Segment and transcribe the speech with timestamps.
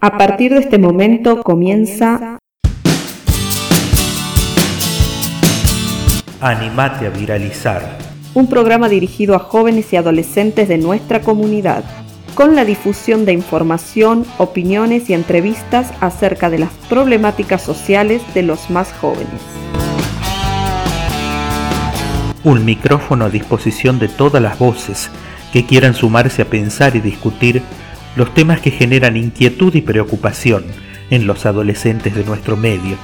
[0.00, 2.38] A partir de este momento comienza
[6.40, 7.98] Animate a viralizar.
[8.32, 11.82] Un programa dirigido a jóvenes y adolescentes de nuestra comunidad,
[12.36, 18.70] con la difusión de información, opiniones y entrevistas acerca de las problemáticas sociales de los
[18.70, 19.42] más jóvenes.
[22.44, 25.10] Un micrófono a disposición de todas las voces
[25.52, 27.64] que quieran sumarse a pensar y discutir
[28.18, 30.64] los temas que generan inquietud y preocupación
[31.08, 32.96] en los adolescentes de nuestro medio.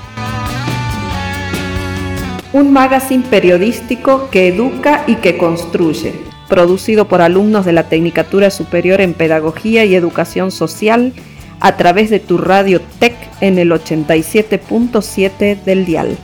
[2.53, 6.15] Un magazine periodístico que educa y que construye,
[6.49, 11.13] producido por alumnos de la Tecnicatura Superior en Pedagogía y Educación Social
[11.61, 16.19] a través de tu radio TEC en el 87.7 del dial.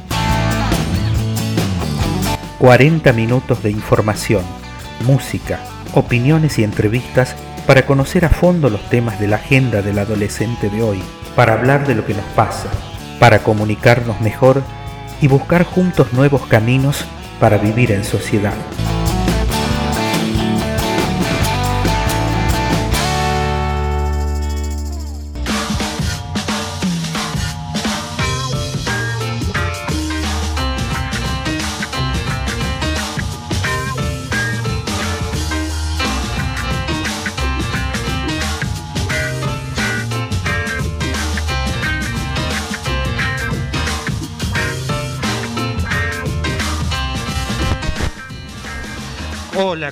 [2.58, 4.42] 40 minutos de información,
[5.06, 5.60] música,
[5.94, 7.36] opiniones y entrevistas
[7.70, 11.00] para conocer a fondo los temas de la agenda del adolescente de hoy,
[11.36, 12.68] para hablar de lo que nos pasa,
[13.20, 14.64] para comunicarnos mejor
[15.20, 17.04] y buscar juntos nuevos caminos
[17.38, 18.54] para vivir en sociedad.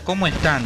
[0.09, 0.65] ¿Cómo están?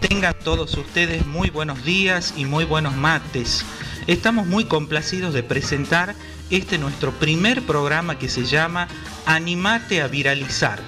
[0.00, 3.64] Tengan todos ustedes muy buenos días y muy buenos mates.
[4.08, 6.16] Estamos muy complacidos de presentar
[6.50, 8.88] este nuestro primer programa que se llama
[9.24, 10.80] Animate a Viralizar,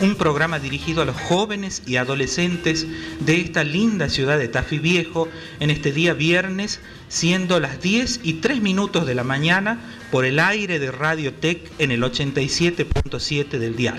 [0.00, 2.86] un programa dirigido a los jóvenes y adolescentes
[3.18, 5.28] de esta linda ciudad de Tafí Viejo
[5.58, 6.78] en este día viernes,
[7.08, 9.80] siendo las 10 y 3 minutos de la mañana
[10.12, 13.98] por el aire de Radio Tech en el 87.7 del dial.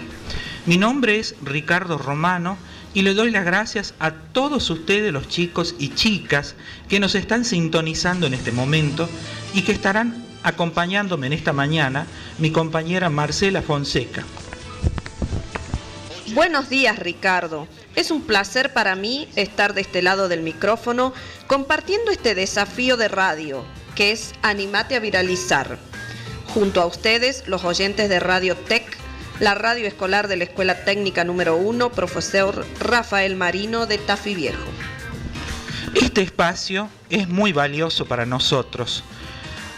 [0.66, 2.57] Mi nombre es Ricardo Romano
[2.94, 6.56] y le doy las gracias a todos ustedes, los chicos y chicas,
[6.90, 9.09] que nos están sintonizando en este momento
[9.53, 12.07] y que estarán acompañándome en esta mañana,
[12.38, 14.24] mi compañera Marcela Fonseca.
[16.34, 17.68] Buenos días, Ricardo.
[17.96, 21.13] Es un placer para mí estar de este lado del micrófono
[21.47, 23.66] compartiendo este desafío de radio,
[23.96, 25.78] que es Animate a Viralizar.
[26.53, 28.97] Junto a ustedes, los oyentes de Radio Tech
[29.41, 34.69] la radio escolar de la Escuela Técnica número 1, profesor Rafael Marino de Tafi Viejo.
[35.96, 39.03] Este espacio es muy valioso para nosotros,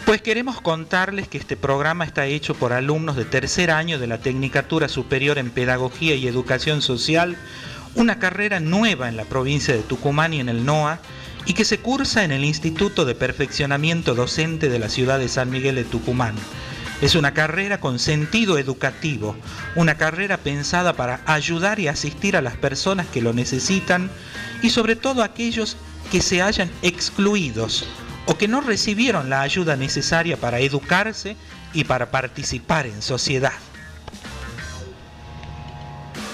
[0.04, 4.18] pues queremos contarles que este programa está hecho por alumnos de tercer año de la
[4.18, 7.34] Tecnicatura Superior en Pedagogía y Educación Social,
[7.94, 10.98] una carrera nueva en la provincia de Tucumán y en el NOA,
[11.46, 15.48] y que se cursa en el Instituto de Perfeccionamiento Docente de la ciudad de San
[15.48, 16.34] Miguel de Tucumán
[17.00, 19.36] es una carrera con sentido educativo,
[19.74, 24.10] una carrera pensada para ayudar y asistir a las personas que lo necesitan
[24.62, 25.76] y sobre todo a aquellos
[26.10, 27.84] que se hayan excluidos
[28.26, 31.36] o que no recibieron la ayuda necesaria para educarse
[31.72, 33.52] y para participar en sociedad.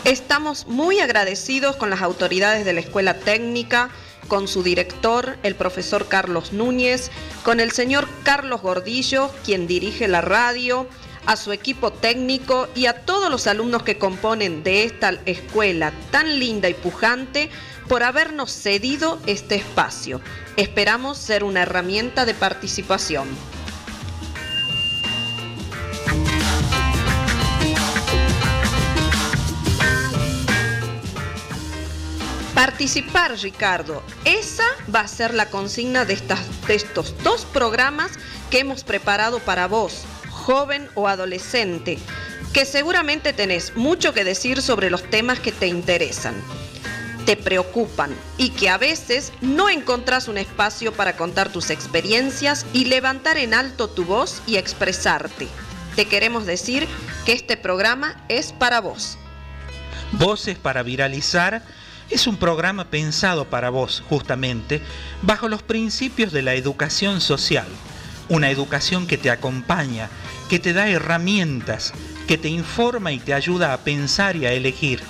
[0.04, 3.90] Estamos muy agradecidos con las autoridades de la escuela técnica
[4.30, 7.10] con su director, el profesor Carlos Núñez,
[7.42, 10.86] con el señor Carlos Gordillo, quien dirige la radio,
[11.26, 16.38] a su equipo técnico y a todos los alumnos que componen de esta escuela tan
[16.38, 17.50] linda y pujante
[17.88, 20.20] por habernos cedido este espacio.
[20.56, 23.26] Esperamos ser una herramienta de participación.
[32.80, 34.02] Participar, Ricardo.
[34.24, 36.18] Esa va a ser la consigna de,
[36.68, 38.12] estos dos programas
[38.50, 41.98] que hemos preparado para vos, joven o adolescente,
[42.54, 46.34] que seguramente tenés mucho que decir sobre los temas que te interesan,
[47.26, 52.86] te preocupan y que a veces no encontrás un espacio para contar tus experiencias y
[52.86, 55.48] levantar en alto tu voz y expresarte.
[55.96, 56.88] Te queremos decir
[57.26, 59.18] que este programa es para vos.
[60.12, 61.62] Voces para viralizar
[62.10, 64.82] es un programa pensado para vos, justamente,
[65.22, 67.66] bajo los principios de la educación social.
[68.28, 70.08] Una educación que te acompaña,
[70.48, 71.92] que te da herramientas,
[72.26, 75.02] que te informa y te ayuda a pensar y a elegir.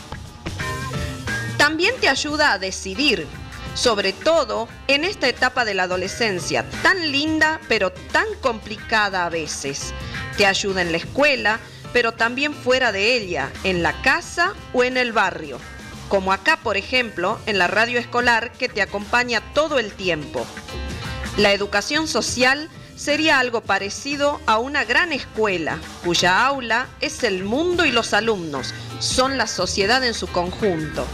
[1.57, 3.27] También te ayuda a decidir,
[3.75, 9.95] sobre todo en esta etapa de la adolescencia, tan linda pero tan complicada a veces.
[10.37, 11.61] Te ayuda en la escuela,
[11.93, 15.59] pero también fuera de ella, en la casa o en el barrio
[16.11, 20.45] como acá por ejemplo en la radio escolar que te acompaña todo el tiempo.
[21.39, 27.87] La educación social sería algo parecido a una gran escuela, cuya aula es el mundo
[27.87, 31.07] y los alumnos, son la sociedad en su conjunto.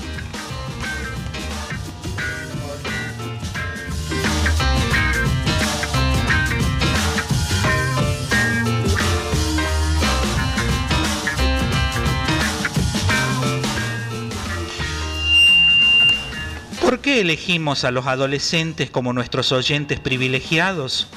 [16.86, 21.08] ¿Por qué elegimos a los adolescentes como nuestros oyentes privilegiados?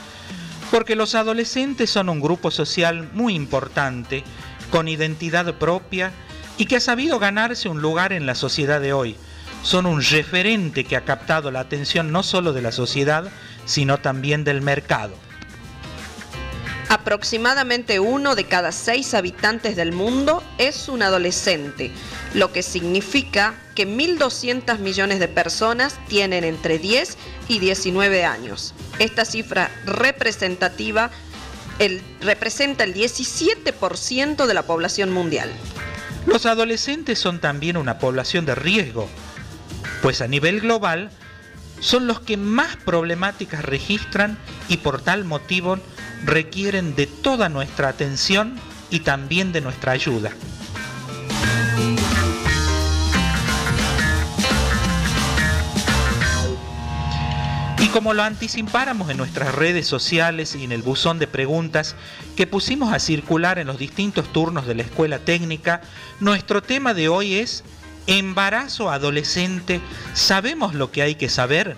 [0.71, 4.23] Porque los adolescentes son un grupo social muy importante,
[4.71, 6.11] con identidad propia
[6.57, 9.15] y que ha sabido ganarse un lugar en la sociedad de hoy.
[9.61, 13.29] Son un referente que ha captado la atención no solo de la sociedad,
[13.65, 15.13] sino también del mercado.
[16.89, 21.91] Aproximadamente uno de cada seis habitantes del mundo es un adolescente,
[22.33, 27.15] lo que significa que 1.200 millones de personas tienen entre 10
[27.47, 28.73] y 19 años.
[28.97, 31.11] Esta cifra representativa
[32.21, 35.51] representa el 17% de la población mundial.
[36.25, 39.07] Los adolescentes son también una población de riesgo,
[40.01, 41.11] pues a nivel global
[41.79, 45.77] son los que más problemáticas registran y por tal motivo
[46.25, 48.55] requieren de toda nuestra atención
[48.89, 50.31] y también de nuestra ayuda.
[57.81, 61.95] Y como lo anticipáramos en nuestras redes sociales y en el buzón de preguntas
[62.35, 65.81] que pusimos a circular en los distintos turnos de la escuela técnica,
[66.19, 67.63] nuestro tema de hoy es
[68.05, 69.79] embarazo adolescente.
[70.13, 71.77] ¿Sabemos lo que hay que saber?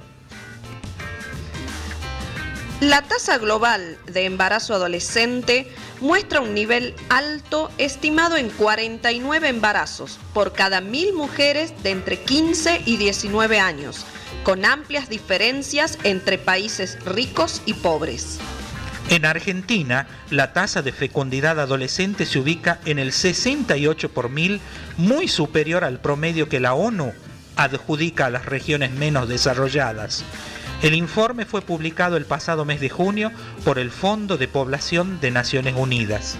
[2.81, 10.51] La tasa global de embarazo adolescente muestra un nivel alto estimado en 49 embarazos por
[10.53, 14.03] cada mil mujeres de entre 15 y 19 años,
[14.43, 18.39] con amplias diferencias entre países ricos y pobres.
[19.09, 24.59] En Argentina, la tasa de fecundidad adolescente se ubica en el 68 por mil,
[24.97, 27.13] muy superior al promedio que la ONU
[27.57, 30.23] adjudica a las regiones menos desarrolladas.
[30.81, 33.31] El informe fue publicado el pasado mes de junio
[33.63, 36.37] por el Fondo de Población de Naciones Unidas.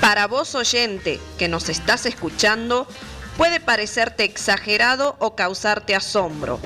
[0.00, 2.88] Para vos oyente que nos estás escuchando,
[3.36, 6.58] puede parecerte exagerado o causarte asombro,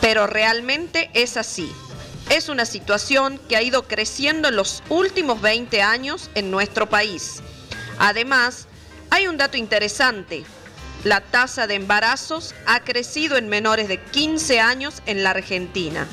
[0.00, 1.70] pero realmente es así.
[2.28, 7.40] Es una situación que ha ido creciendo en los últimos 20 años en nuestro país.
[8.00, 8.66] Además,
[9.10, 10.44] hay un dato interesante
[11.04, 16.06] la tasa de embarazos ha crecido en menores de 15 años en la Argentina.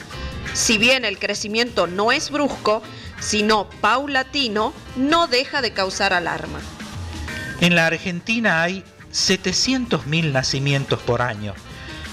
[0.53, 2.81] Si bien el crecimiento no es brusco,
[3.19, 6.59] sino paulatino, no deja de causar alarma.
[7.61, 11.53] En la Argentina hay 700.000 nacimientos por año.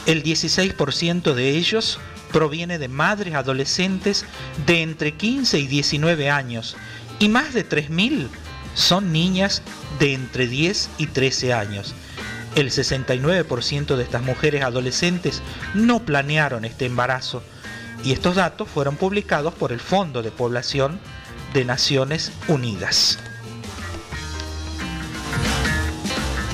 [0.07, 1.99] El 16% de ellos
[2.33, 4.25] proviene de madres adolescentes
[4.67, 6.77] de entre 15 y 19 años
[7.19, 8.29] y más de 3.000
[8.75, 9.63] son niñas
[9.99, 11.95] de entre 10 y 13 años.
[12.57, 15.43] El 69% de estas mujeres adolescentes
[15.75, 17.43] no planearon este embarazo
[18.03, 20.99] y estos datos fueron publicados por el Fondo de Población
[21.53, 23.19] de Naciones Unidas.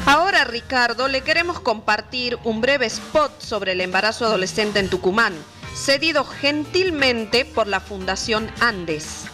[0.05, 5.35] Ahora, Ricardo, le queremos compartir un breve spot sobre el embarazo adolescente en Tucumán,
[5.77, 9.27] cedido gentilmente por la Fundación Andes.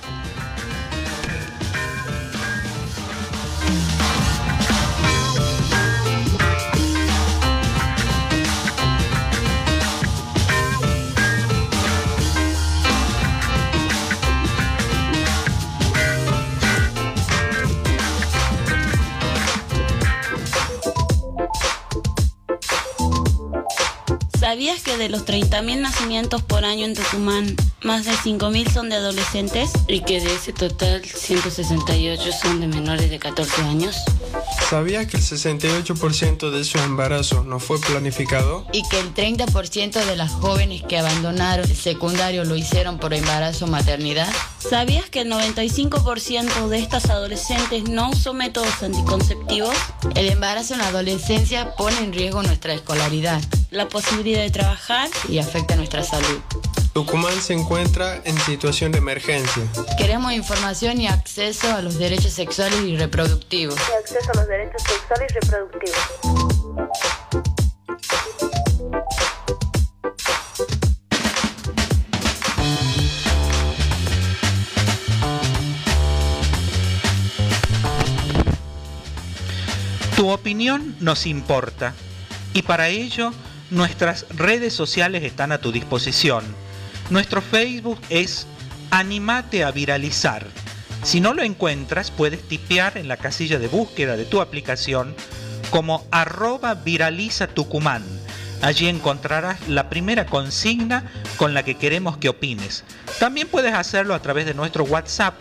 [24.59, 28.97] ¿Sabías que de los 30.000 nacimientos por año en Tucumán, más de 5.000 son de
[28.97, 29.71] adolescentes?
[29.87, 33.95] ¿Y que de ese total 168 son de menores de 14 años?
[34.69, 38.67] ¿Sabías que el 68% de esos embarazos no fue planificado?
[38.73, 43.67] Y que el 30% de las jóvenes que abandonaron el secundario lo hicieron por embarazo
[43.67, 44.29] o maternidad?
[44.59, 49.77] ¿Sabías que el 95% de estas adolescentes no usó métodos anticonceptivos?
[50.17, 55.39] El embarazo en la adolescencia pone en riesgo nuestra escolaridad, la posibilidad de trabajar y
[55.39, 56.41] afecta nuestra salud.
[56.93, 59.63] Tucumán se encuentra en situación de emergencia.
[59.99, 63.77] Queremos información y acceso a los derechos sexuales y reproductivos.
[63.77, 65.99] Y acceso a los derechos sexuales y reproductivos.
[80.17, 81.95] Tu opinión nos importa
[82.53, 83.33] y para ello
[83.71, 86.45] nuestras redes sociales están a tu disposición.
[87.11, 88.47] Nuestro Facebook es
[88.91, 90.47] Animate a viralizar.
[91.03, 95.15] Si no lo encuentras, puedes tipear en la casilla de búsqueda de tu aplicación
[95.71, 98.03] como arroba viraliza Tucumán.
[98.63, 101.05] Allí encontrarás la primera consigna
[101.37, 102.83] con la que queremos que opines.
[103.21, 105.35] También puedes hacerlo a través de nuestro WhatsApp.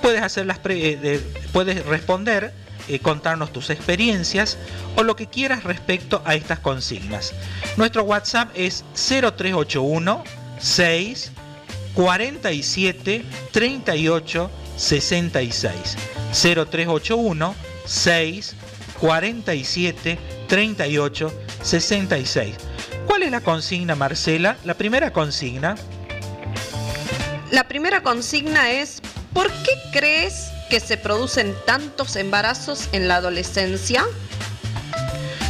[0.00, 1.20] Puedes, hacer las eh,
[1.52, 2.52] puedes responder,
[2.88, 4.58] eh, contarnos tus experiencias
[4.96, 7.32] o lo que quieras respecto a estas consignas.
[7.76, 10.24] Nuestro WhatsApp es 0381
[10.58, 11.32] 6
[11.94, 15.96] 47 38 66
[16.32, 17.54] 0381
[17.86, 18.56] 6
[19.00, 22.54] 47 38 66.
[23.06, 24.56] ¿Cuál es la consigna, Marcela?
[24.64, 25.76] La primera consigna.
[27.50, 29.00] La primera consigna es,
[29.32, 34.04] ¿por qué crees que se producen tantos embarazos en la adolescencia?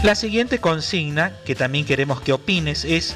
[0.02, 3.14] La siguiente consigna, que también queremos que opines, es,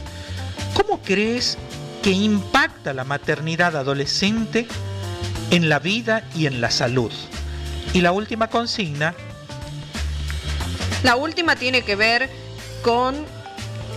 [0.75, 1.59] ¿cómo crees
[2.03, 4.67] que impacta la maternidad adolescente
[5.51, 7.13] en la vida y en la salud?
[7.93, 9.15] Y la última consigna.
[11.03, 12.31] La última tiene que ver
[12.83, 13.27] con,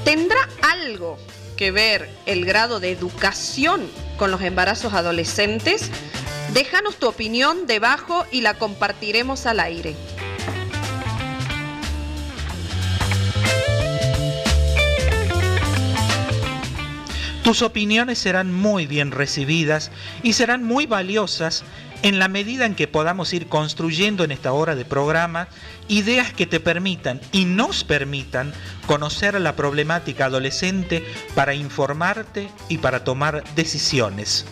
[0.03, 1.17] ¿tendrá algo
[1.55, 5.89] que ver el grado de educación con los embarazos adolescentes?
[6.53, 9.95] Déjanos tu opinión debajo y la compartiremos al aire.
[17.45, 19.91] Tus opiniones serán muy bien recibidas
[20.23, 21.63] y serán muy valiosas
[22.01, 25.47] en la medida en que podamos ir construyendo en esta hora de programa
[25.87, 28.53] ideas que te permitan y nos permitan
[28.87, 34.45] conocer la problemática adolescente para informarte y para tomar decisiones.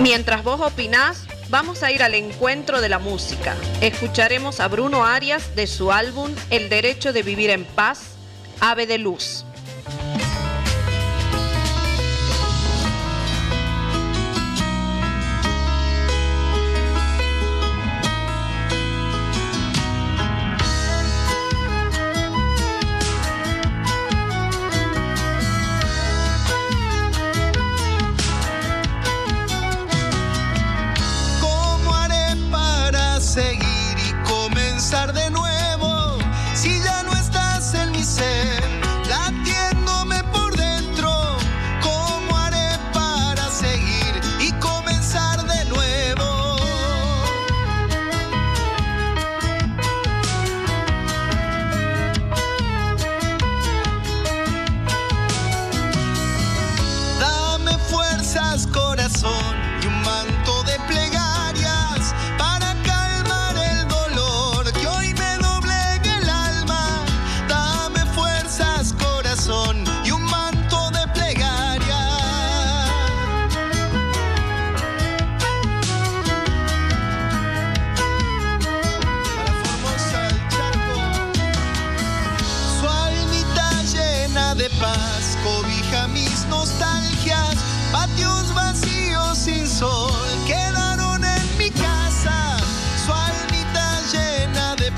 [0.00, 3.56] Mientras vos opinás, vamos a ir al encuentro de la música.
[3.80, 8.16] Escucharemos a Bruno Arias de su álbum El Derecho de Vivir en Paz
[8.60, 9.45] Ave de Luz.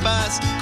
[0.09, 0.58] bus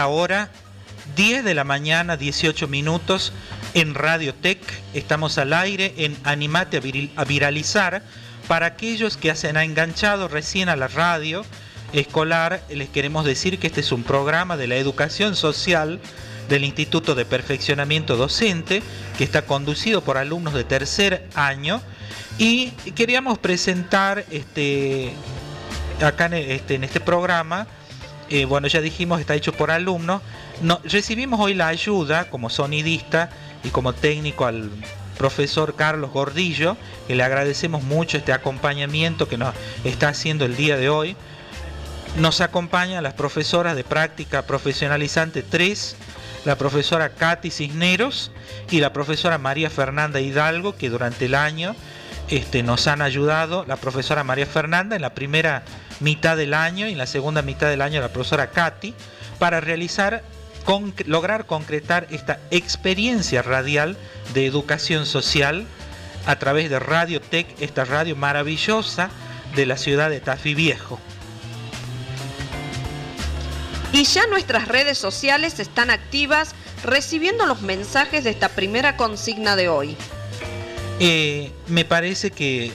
[0.00, 0.48] la hora
[1.14, 3.34] 10 de la mañana, 18 minutos
[3.74, 4.58] en Radio Tech.
[4.94, 6.80] Estamos al aire en Animate
[7.16, 8.02] a, Viralizar.
[8.48, 11.44] Para aquellos que se han enganchado recién a la radio
[11.92, 16.00] escolar, les queremos decir que este es un programa de la educación social
[16.48, 18.82] del Instituto de Perfeccionamiento Docente,
[19.18, 21.82] que está conducido por alumnos de tercer año.
[22.38, 25.12] Y queríamos presentar este,
[26.02, 27.66] acá en este, en este programa,
[28.30, 30.22] eh, bueno, ya dijimos, está hecho por alumnos.
[30.62, 33.28] No, recibimos hoy la ayuda como sonidista
[33.64, 34.70] y como técnico al
[35.18, 36.76] profesor Carlos Gordillo,
[37.08, 41.16] que le agradecemos mucho este acompañamiento que nos está haciendo el día de hoy.
[42.18, 45.96] Nos acompañan las profesoras de práctica profesionalizante 3,
[46.44, 48.30] la profesora Katy Cisneros
[48.70, 51.74] y la profesora María Fernanda Hidalgo, que durante el año
[52.28, 55.64] este, nos han ayudado, la profesora María Fernanda en la primera
[56.00, 58.94] mitad del año y en la segunda mitad del año la profesora Katy,
[59.38, 60.22] para realizar,
[61.06, 63.96] lograr concretar esta experiencia radial
[64.34, 65.66] de educación social
[66.26, 69.10] a través de Radio Tech, esta radio maravillosa
[69.54, 70.98] de la ciudad de Tafí Viejo.
[73.92, 79.68] Y ya nuestras redes sociales están activas recibiendo los mensajes de esta primera consigna de
[79.68, 79.96] hoy.
[81.00, 82.70] Eh, me parece que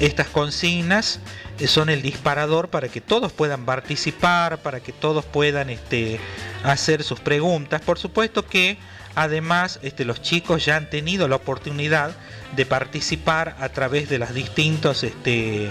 [0.00, 1.20] estas consignas
[1.66, 6.20] son el disparador para que todos puedan participar, para que todos puedan este,
[6.64, 7.80] hacer sus preguntas.
[7.80, 8.78] Por supuesto que
[9.14, 12.14] además este, los chicos ya han tenido la oportunidad
[12.54, 15.70] de participar a través de los distintos este,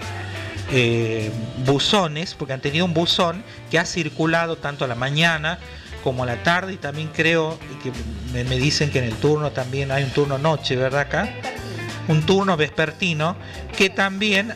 [0.71, 1.31] eh,
[1.63, 5.59] buzones, porque han tenido un buzón que ha circulado tanto a la mañana
[6.03, 7.91] como a la tarde y también creo que
[8.31, 11.29] me, dicen que en el turno también hay un turno noche, ¿verdad acá?
[12.07, 13.35] Un turno vespertino
[13.75, 14.53] que también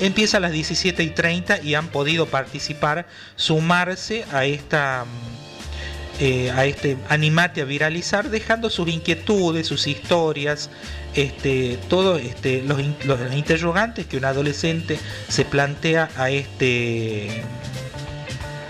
[0.00, 5.04] empieza a las 17 y 30 y han podido participar, sumarse a esta
[6.22, 10.68] eh, a este animate a viralizar, dejando sus inquietudes, sus historias,
[11.14, 17.42] este, todos este, los, los, interrogantes que un adolescente se plantea a este,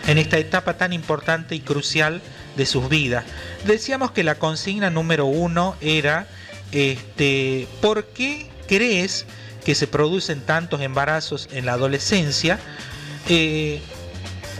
[0.07, 2.23] en esta etapa tan importante y crucial
[2.57, 3.25] de sus vidas.
[3.65, 6.29] Decíamos que la consigna número uno era,
[6.71, 9.27] este, ¿por qué crees
[9.65, 12.59] que se producen tantos embarazos en la adolescencia?
[13.29, 13.81] Eh,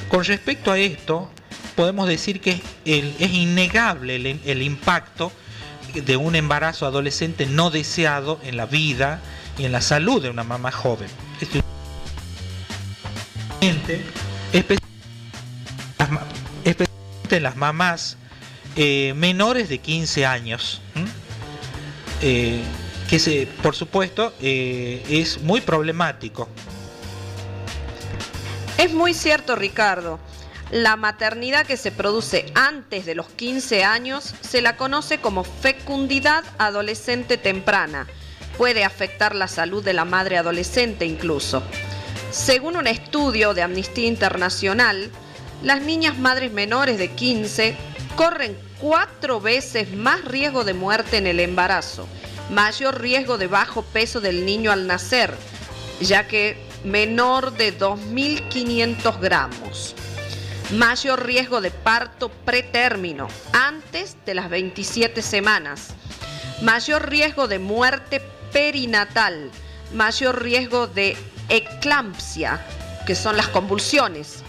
[0.09, 1.31] con respecto a esto,
[1.77, 5.33] podemos decir que es innegable el, impacto
[5.95, 9.21] de un embarazo adolescente no deseado en la vida
[9.57, 11.09] y en la salud de una mamá joven.
[11.41, 11.71] Especialmente
[17.37, 18.17] en las mamás
[18.77, 20.81] eh, menores de 15 años,
[23.11, 26.49] que se, por supuesto eh, es muy problemático.
[28.79, 30.21] Es muy cierto, Ricardo.
[30.71, 36.45] La maternidad que se produce antes de los 15 años se la conoce como fecundidad
[36.59, 38.07] adolescente temprana.
[38.57, 41.65] Puede afectar la salud de la madre adolescente incluso.
[42.31, 45.11] Según un estudio de Amnistía Internacional,
[45.65, 47.75] las niñas madres menores de 15
[48.15, 52.07] corren cuatro veces más riesgo de muerte en el embarazo,
[52.51, 55.35] mayor riesgo de bajo peso del niño al nacer,
[56.01, 59.95] ya que menor de 2.500 gramos.
[60.73, 65.95] Mayor riesgo de parto pretérmino antes de las 27 semanas,
[66.63, 68.21] mayor riesgo de muerte
[68.53, 69.51] perinatal,
[69.95, 71.17] mayor riesgo de
[71.49, 72.65] eclampsia,
[73.07, 74.43] que son las convulsiones,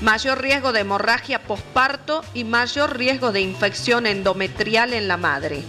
[0.00, 5.64] mayor riesgo de hemorragia posparto y mayor riesgo de infección endometrial en la madre.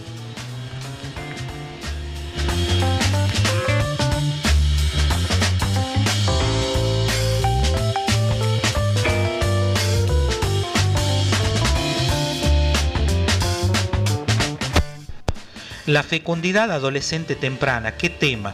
[15.87, 18.53] La fecundidad adolescente temprana, ¿qué tema?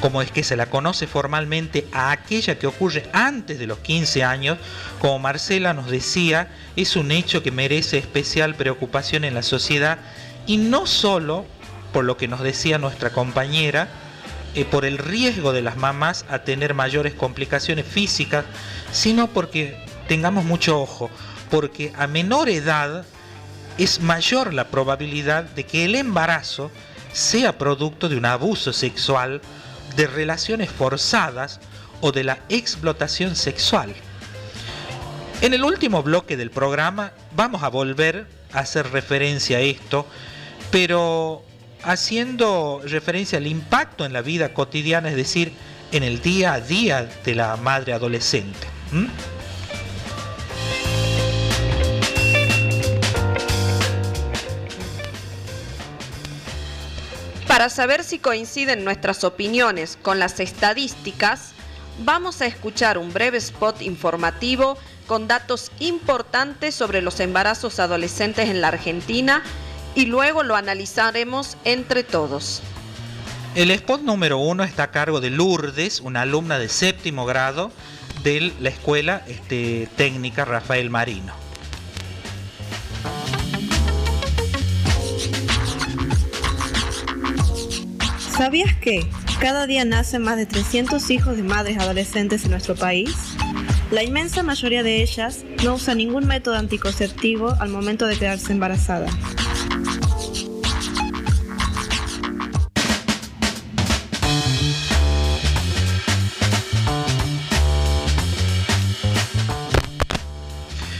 [0.00, 4.24] Como es que se la conoce formalmente a aquella que ocurre antes de los 15
[4.24, 4.58] años,
[4.98, 9.98] como Marcela nos decía, es un hecho que merece especial preocupación en la sociedad
[10.46, 11.46] y no solo
[11.92, 13.88] por lo que nos decía nuestra compañera,
[14.54, 18.44] eh, por el riesgo de las mamás a tener mayores complicaciones físicas,
[18.90, 21.08] sino porque tengamos mucho ojo,
[21.50, 23.04] porque a menor edad
[23.78, 26.70] es mayor la probabilidad de que el embarazo
[27.12, 29.40] sea producto de un abuso sexual,
[29.96, 31.60] de relaciones forzadas
[32.00, 33.94] o de la explotación sexual.
[35.40, 40.06] En el último bloque del programa vamos a volver a hacer referencia a esto,
[40.70, 41.44] pero
[41.84, 45.52] haciendo referencia al impacto en la vida cotidiana, es decir,
[45.92, 48.66] en el día a día de la madre adolescente.
[57.58, 61.54] Para saber si coinciden nuestras opiniones con las estadísticas,
[62.04, 68.60] vamos a escuchar un breve spot informativo con datos importantes sobre los embarazos adolescentes en
[68.60, 69.42] la Argentina
[69.96, 72.62] y luego lo analizaremos entre todos.
[73.56, 77.72] El spot número uno está a cargo de Lourdes, una alumna de séptimo grado
[78.22, 81.47] de la escuela este, técnica Rafael Marino.
[88.38, 89.04] ¿Sabías que
[89.40, 93.10] cada día nacen más de 300 hijos de madres adolescentes en nuestro país?
[93.90, 99.08] La inmensa mayoría de ellas no usa ningún método anticonceptivo al momento de quedarse embarazada.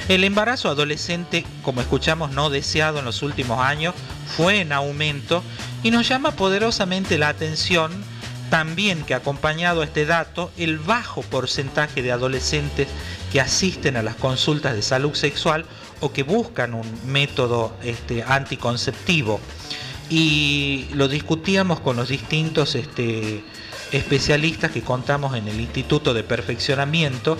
[0.08, 3.94] El embarazo adolescente, como escuchamos, no deseado en los últimos años,
[4.36, 5.44] fue en aumento
[5.82, 7.92] y nos llama poderosamente la atención
[8.50, 12.88] también que acompañado a este dato, el bajo porcentaje de adolescentes
[13.30, 15.66] que asisten a las consultas de salud sexual
[16.00, 19.40] o que buscan un método este, anticonceptivo.
[20.08, 23.44] Y lo discutíamos con los distintos este,
[23.92, 27.36] especialistas que contamos en el Instituto de Perfeccionamiento,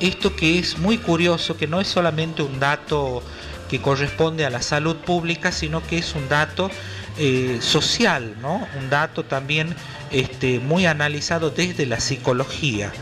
[0.00, 3.22] esto que es muy curioso, que no es solamente un dato
[3.68, 6.70] que corresponde a la salud pública, sino que es un dato
[7.18, 8.66] eh, social, ¿no?
[8.78, 9.74] un dato también
[10.10, 12.92] este, muy analizado desde la psicología.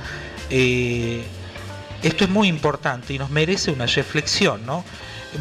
[0.50, 1.24] Eh,
[2.03, 4.62] esto es muy importante y nos merece una reflexión.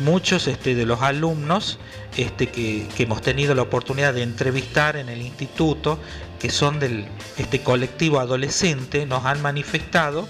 [0.03, 1.77] Muchos este, de los alumnos
[2.17, 5.99] este, que, hemos tenido la oportunidad de entrevistar en el instituto,
[6.39, 7.05] que son del
[7.37, 10.27] este colectivo adolescente, nos han manifestado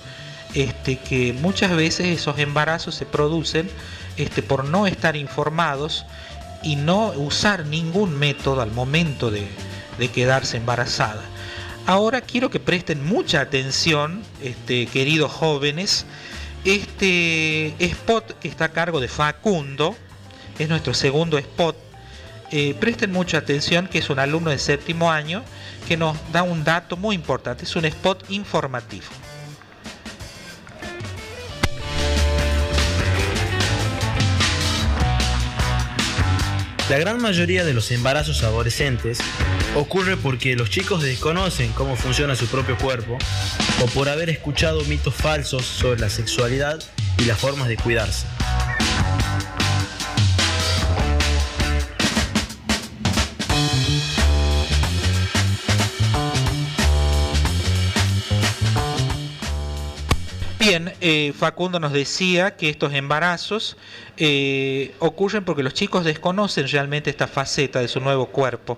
[0.53, 3.69] que muchas veces esos embarazos se producen
[4.47, 6.05] por no estar informados
[6.63, 9.47] y no usar ningún método al momento de,
[10.13, 11.21] quedarse embarazada.
[11.85, 16.05] Ahora quiero que presten mucha atención, este, queridos jóvenes.
[16.65, 19.95] Este spot que está a cargo de Facundo,
[20.59, 21.75] es nuestro segundo spot.
[22.51, 25.43] Eh, presten mucha atención que es un alumno de séptimo año
[25.87, 27.65] que nos da un dato muy importante.
[27.65, 29.05] Es un spot informativo.
[36.89, 39.19] La gran mayoría de los embarazos adolescentes
[39.75, 43.17] ocurre porque los chicos desconocen cómo funciona su propio cuerpo
[43.81, 46.83] o por haber escuchado mitos falsos sobre la sexualidad
[47.17, 48.27] y las formas de cuidarse.
[60.59, 63.75] Bien, eh, Facundo nos decía que estos embarazos
[64.17, 68.77] eh, ocurren porque los chicos desconocen realmente esta faceta de su nuevo cuerpo.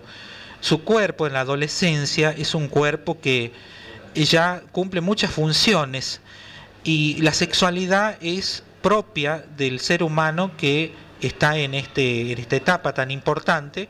[0.61, 3.51] Su cuerpo en la adolescencia es un cuerpo que
[4.15, 6.21] ya cumple muchas funciones
[6.83, 12.93] y la sexualidad es propia del ser humano que está en, este, en esta etapa
[12.93, 13.89] tan importante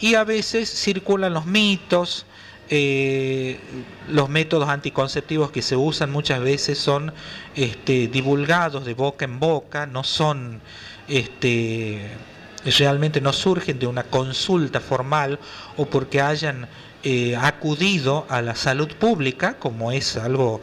[0.00, 2.26] y a veces circulan los mitos,
[2.70, 3.58] eh,
[4.08, 7.12] los métodos anticonceptivos que se usan muchas veces son
[7.54, 10.60] este, divulgados de boca en boca, no son
[11.08, 12.10] este,
[12.64, 15.38] realmente no surgen de una consulta formal
[15.76, 16.68] o porque hayan
[17.02, 20.60] eh, acudido a la salud pública, como es algo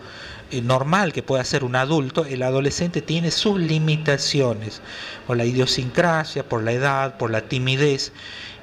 [0.52, 4.82] eh, normal que puede hacer un adulto, el adolescente tiene sus limitaciones
[5.28, 8.14] por la idiosincrasia, por la edad, por la timidez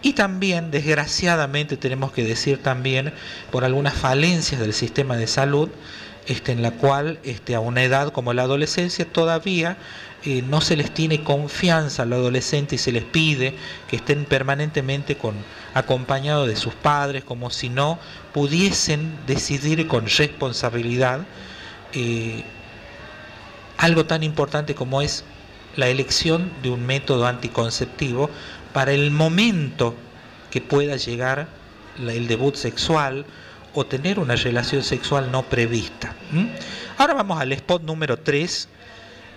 [0.06, 3.12] y también, desgraciadamente, tenemos que decir también
[3.50, 5.68] por algunas falencias del sistema de salud,
[6.28, 9.78] este, en la cual este, a una edad como la adolescencia todavía
[10.24, 13.54] eh, no se les tiene confianza al adolescente y se les pide
[13.88, 15.18] que estén permanentemente
[15.74, 17.98] acompañados de sus padres, como si no
[18.32, 21.26] pudiesen decidir con responsabilidad
[21.94, 22.44] eh,
[23.76, 25.24] algo tan importante como es
[25.76, 28.30] la elección de un método anticonceptivo
[28.72, 29.94] para el momento
[30.50, 31.48] que pueda llegar
[31.98, 33.24] el debut sexual
[33.74, 36.14] o tener una relación sexual no prevista.
[36.98, 38.68] Ahora vamos al spot número 3,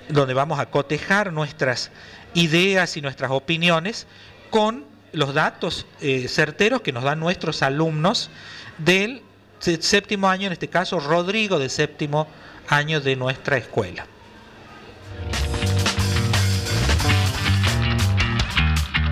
[0.09, 1.91] donde vamos a cotejar nuestras
[2.33, 4.07] ideas y nuestras opiniones
[4.49, 8.29] con los datos eh, certeros que nos dan nuestros alumnos
[8.77, 9.21] del
[9.59, 12.27] séptimo año, en este caso Rodrigo de séptimo
[12.67, 14.05] año de nuestra escuela.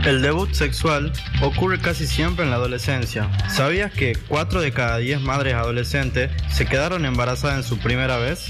[0.08, 3.30] El debut sexual ocurre casi siempre en la adolescencia.
[3.50, 8.48] ¿Sabías que 4 de cada 10 madres adolescentes se quedaron embarazadas en su primera vez?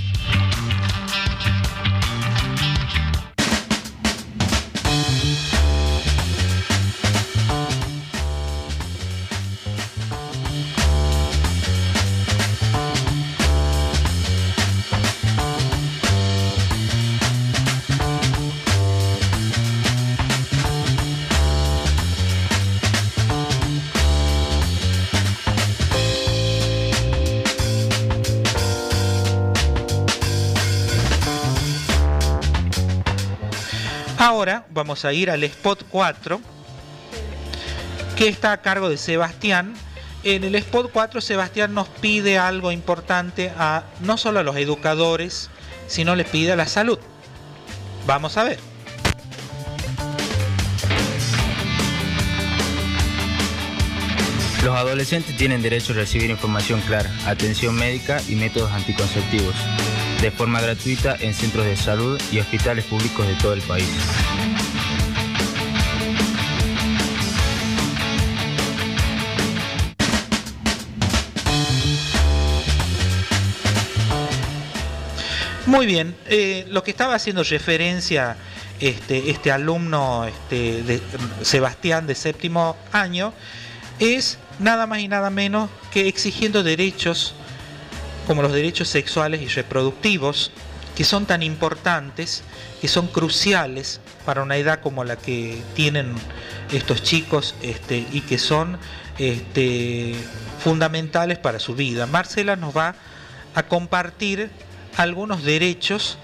[34.78, 36.40] Vamos a ir al spot 4,
[38.16, 39.74] que está a cargo de Sebastián.
[40.24, 45.50] En el spot 4 Sebastián nos pide algo importante a no solo a los educadores,
[45.88, 47.00] sino les pide a la salud.
[48.06, 48.60] Vamos a ver.
[54.64, 59.56] Los adolescentes tienen derecho a recibir información clara, atención médica y métodos anticonceptivos,
[60.22, 63.88] de forma gratuita en centros de salud y hospitales públicos de todo el país.
[75.68, 78.38] Muy bien, eh, lo que estaba haciendo referencia
[78.80, 81.02] este, este alumno este, de
[81.42, 83.34] Sebastián de séptimo año
[84.00, 87.36] es nada más y nada menos que exigiendo derechos
[88.28, 90.52] como los derechos sexuales y reproductivos,
[90.96, 92.44] que son tan importantes,
[92.80, 96.14] que son cruciales para una edad como la que tienen
[96.72, 98.80] estos chicos este, y que son
[100.64, 102.06] fundamentales para su vida.
[102.06, 102.96] Marcela nos va
[103.54, 104.50] a compartir
[104.98, 106.18] algunos derechos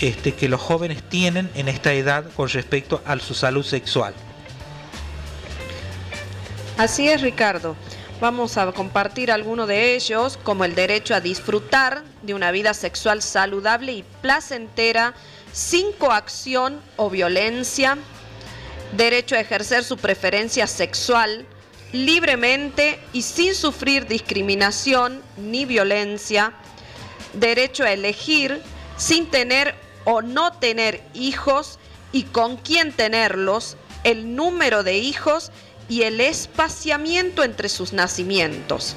[0.00, 4.14] este, que los jóvenes tienen en esta edad con respecto a su salud sexual.
[6.76, 7.76] Así es, Ricardo.
[8.20, 13.22] Vamos a compartir algunos de ellos, como el derecho a disfrutar de una vida sexual
[13.22, 15.14] saludable y placentera,
[15.52, 17.98] sin coacción o violencia,
[18.96, 21.46] derecho a ejercer su preferencia sexual
[21.92, 26.52] libremente y sin sufrir discriminación ni violencia,
[27.34, 28.60] derecho a elegir
[28.96, 31.78] sin tener o no tener hijos
[32.12, 35.50] y con quién tenerlos, el número de hijos
[35.88, 38.94] y el espaciamiento entre sus nacimientos.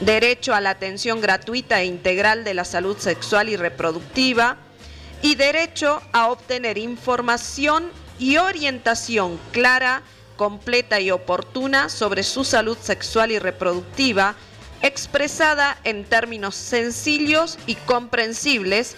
[0.00, 4.58] Derecho a la atención gratuita e integral de la salud sexual y reproductiva.
[5.22, 10.02] Y derecho a obtener información y orientación clara,
[10.36, 14.36] completa y oportuna sobre su salud sexual y reproductiva,
[14.86, 18.96] expresada en términos sencillos y comprensibles,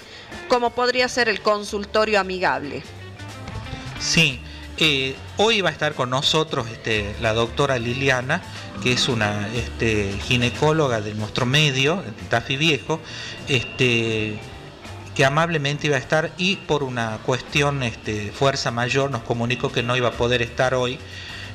[0.49, 2.83] como podría ser el consultorio amigable.
[4.01, 4.41] Sí,
[4.79, 8.43] eh, hoy va a estar con nosotros este, la doctora Liliana,
[8.83, 13.01] que es una este, ginecóloga de nuestro medio, Tafi Viejo,
[13.49, 14.39] este,
[15.17, 19.83] que amablemente iba a estar y por una cuestión este, fuerza mayor nos comunicó que
[19.83, 21.01] no iba a poder estar hoy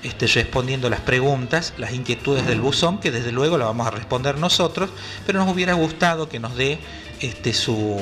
[0.04, 4.38] este, respondiendo las preguntas, las inquietudes del buzón, que desde luego la vamos a responder
[4.38, 4.90] nosotros,
[5.26, 6.80] pero nos hubiera gustado que nos dé
[7.22, 8.00] este, su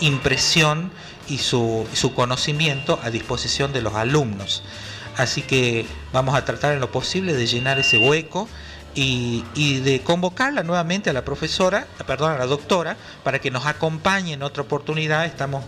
[0.00, 0.90] impresión
[1.28, 4.62] y su, su conocimiento a disposición de los alumnos.
[5.16, 8.48] Así que vamos a tratar en lo posible de llenar ese hueco
[8.94, 14.32] y, de convocarla nuevamente a la profesora, perdón, a la doctora, para que nos acompañe
[14.32, 15.24] en otra oportunidad.
[15.24, 15.64] Estamos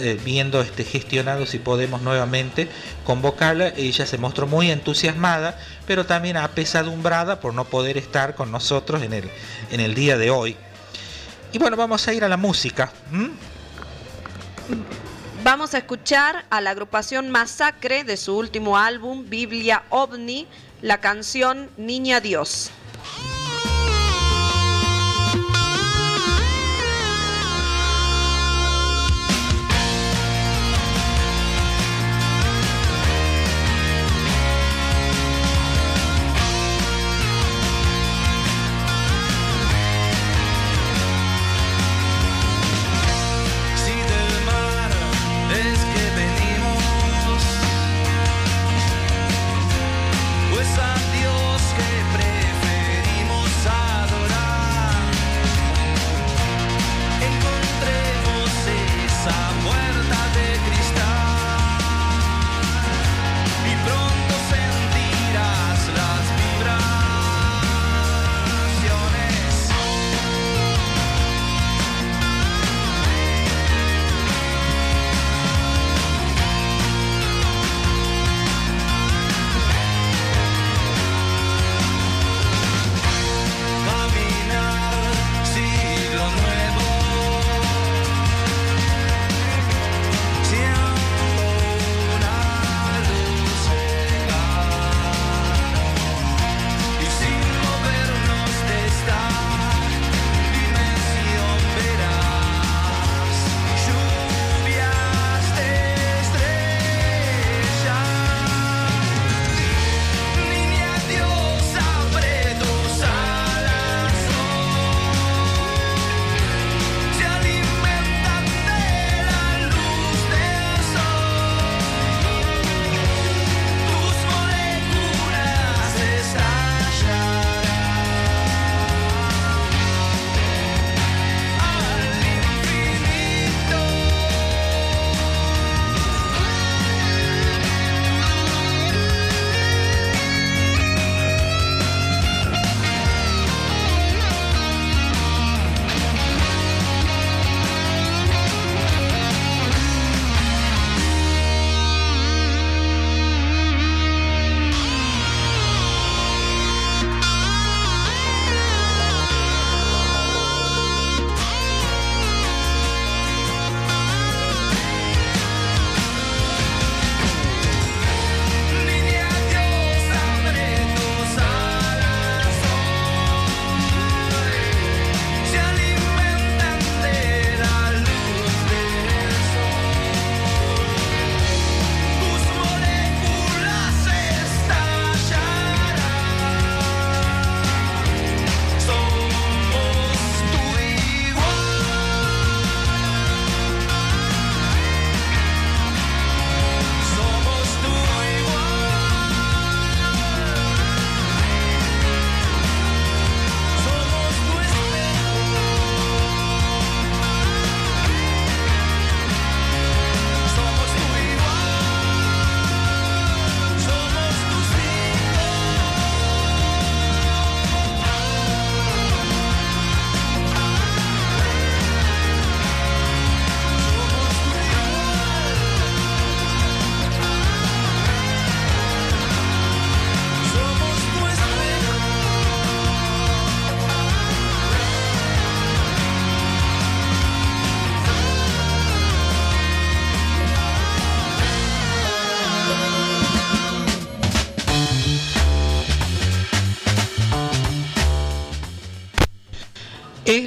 [0.00, 2.68] eh, viendo este, gestionado si podemos nuevamente
[3.04, 3.68] convocarla.
[3.76, 9.12] Ella se mostró muy entusiasmada, pero también apesadumbrada por no poder estar con nosotros en
[9.12, 9.30] el,
[9.70, 10.56] en el día de hoy.
[11.52, 12.92] Y bueno, vamos a ir a la música.
[15.42, 20.46] Vamos a escuchar a la agrupación Masacre de su último álbum, Biblia OVNI,
[20.82, 22.70] la canción Niña Dios.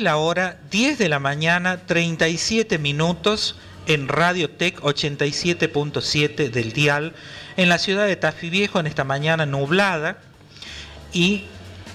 [0.03, 3.55] La hora 10 de la mañana, 37 minutos
[3.87, 7.13] en Radio Tech 87.7 del dial
[7.55, 10.17] en la ciudad de Tafí Viejo en esta mañana nublada
[11.13, 11.45] y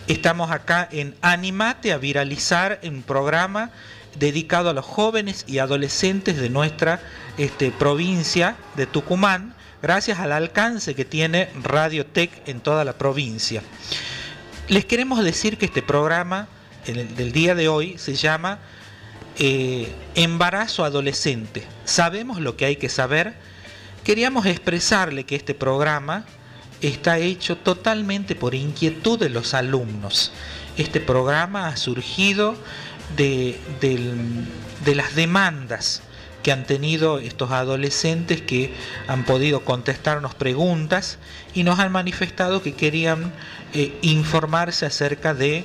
[0.07, 3.73] estamos acá en Animate a viralizar un programa
[4.18, 7.01] dedicado a los jóvenes y adolescentes de nuestra
[7.37, 13.62] este, provincia de Tucumán, gracias al alcance que tiene Radio Tech en toda la provincia.
[14.68, 16.49] Les queremos decir que este programa
[16.92, 18.59] del día de hoy se llama
[19.38, 21.64] eh, Embarazo Adolescente.
[21.85, 23.35] Sabemos lo que hay que saber.
[24.05, 26.24] Queríamos expresarle que este programa
[26.81, 30.32] está hecho totalmente por inquietud de los alumnos.
[30.78, 32.57] Este programa ha surgido
[33.16, 36.03] de, de las demandas
[36.43, 38.72] que han tenido estos adolescentes que
[39.09, 41.18] han podido contestarnos preguntas
[41.53, 43.32] y nos han manifestado que querían
[43.74, 45.64] eh, informarse acerca de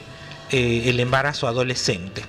[0.54, 2.24] eh, el embarazo adolescente.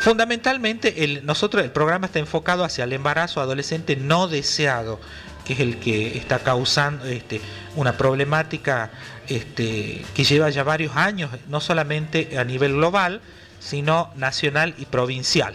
[0.00, 5.00] Fundamentalmente, el, nosotros el programa está enfocado hacia el embarazo adolescente no deseado,
[5.46, 7.40] que es el que está causando este,
[7.74, 8.90] una problemática
[9.28, 13.22] este, que lleva ya varios años, no solamente a nivel global,
[13.60, 15.54] sino nacional y provincial.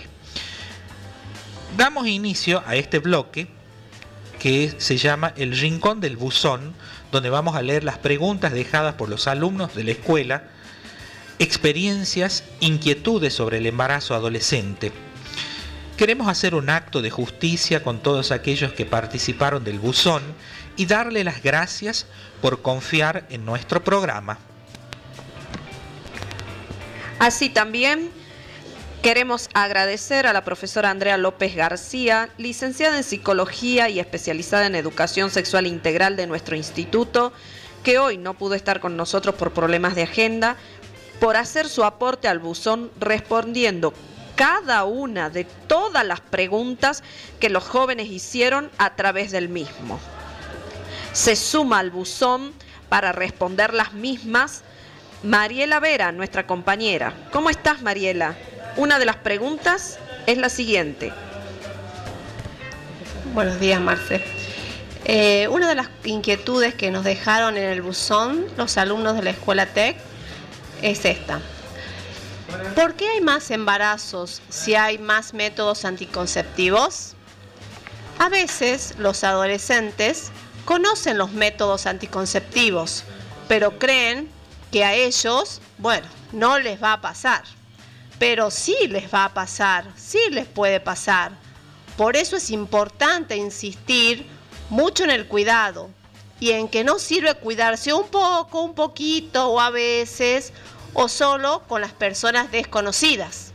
[1.77, 3.49] Damos inicio a este bloque
[4.39, 6.73] que se llama El Rincón del Buzón,
[7.11, 10.43] donde vamos a leer las preguntas dejadas por los alumnos de la escuela,
[11.39, 14.91] experiencias, inquietudes sobre el embarazo adolescente.
[15.97, 20.21] Queremos hacer un acto de justicia con todos aquellos que participaron del buzón
[20.77, 22.05] y darle las gracias
[22.41, 24.37] por confiar en nuestro programa.
[27.19, 28.11] Así también
[29.01, 35.29] Queremos agradecer a la profesora Andrea López García, licenciada en Psicología y especializada en Educación
[35.29, 37.31] Sexual Integral de nuestro instituto,
[37.81, 40.57] que hoy no pudo estar con nosotros por problemas de agenda,
[41.19, 43.93] por hacer su aporte al buzón respondiendo
[44.35, 47.03] cada una de todas las preguntas
[47.41, 49.99] que los jóvenes hicieron a través del mismo.
[51.11, 52.53] Se suma al buzón
[52.87, 54.63] para responder las mismas
[55.23, 57.13] Mariela Vera, nuestra compañera.
[57.33, 58.35] ¿Cómo estás, Mariela?
[58.77, 61.11] Una de las preguntas es la siguiente.
[63.33, 64.23] Buenos días, Marce.
[65.03, 69.31] Eh, una de las inquietudes que nos dejaron en el buzón los alumnos de la
[69.31, 69.97] escuela TEC
[70.81, 71.39] es esta.
[72.75, 77.15] ¿Por qué hay más embarazos si hay más métodos anticonceptivos?
[78.17, 80.31] A veces los adolescentes
[80.65, 83.03] conocen los métodos anticonceptivos,
[83.47, 84.29] pero creen
[84.71, 87.43] que a ellos, bueno, no les va a pasar
[88.19, 91.31] pero sí les va a pasar, sí les puede pasar.
[91.97, 94.27] Por eso es importante insistir
[94.69, 95.89] mucho en el cuidado
[96.39, 100.53] y en que no sirve cuidarse un poco, un poquito o a veces
[100.93, 103.53] o solo con las personas desconocidas.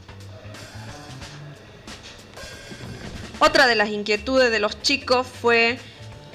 [3.41, 5.79] Otra de las inquietudes de los chicos fue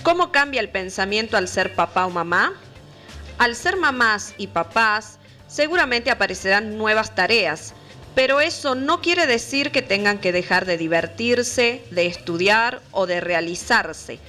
[0.04, 2.54] cómo cambia el pensamiento al ser papá o mamá.
[3.38, 7.74] Al ser mamás y papás, seguramente aparecerán nuevas tareas,
[8.16, 13.22] pero eso no quiere decir que tengan que dejar de divertirse, de estudiar o de
[13.22, 14.20] realizarse.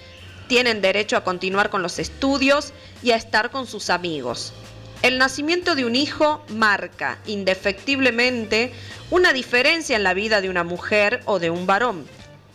[0.50, 2.72] Tienen derecho a continuar con los estudios
[3.04, 4.52] y a estar con sus amigos.
[5.00, 8.72] El nacimiento de un hijo marca indefectiblemente
[9.12, 12.04] una diferencia en la vida de una mujer o de un varón,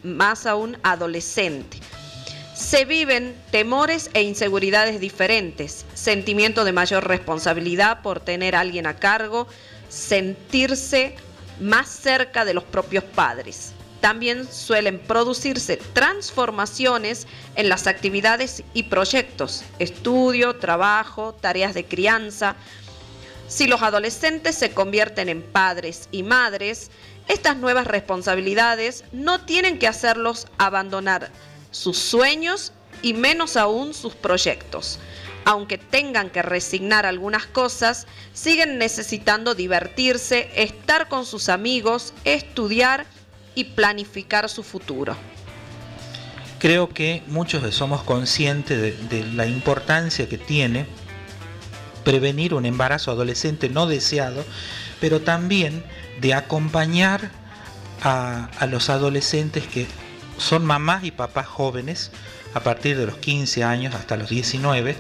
[0.04, 1.80] más aún adolescente.
[2.54, 8.98] Se viven temores e inseguridades diferentes, sentimiento de mayor responsabilidad por tener a alguien a
[8.98, 9.48] cargo,
[9.88, 11.16] sentirse
[11.62, 13.72] más cerca de los propios padres.
[14.06, 17.26] También suelen producirse transformaciones
[17.56, 22.56] en las actividades y proyectos, estudio, trabajo, tareas de crianza.
[23.48, 26.92] Si los adolescentes se convierten en padres y madres,
[27.28, 31.32] estas nuevas responsabilidades no tienen que hacerlos abandonar
[31.72, 35.00] sus sueños y menos aún sus proyectos
[35.48, 43.06] aunque tengan que resignar algunas cosas, siguen necesitando divertirse, estar con sus amigos, estudiar
[43.56, 45.16] y planificar su futuro.
[46.60, 50.86] Creo que muchos somos conscientes de, la importancia que tiene
[52.04, 54.46] prevenir un embarazo adolescente no deseado,
[55.02, 55.84] pero también
[56.22, 57.32] de acompañar
[58.02, 59.88] a, los adolescentes que
[60.38, 62.12] son mamás y papás jóvenes
[62.54, 64.96] a partir de los 15 años hasta los 19,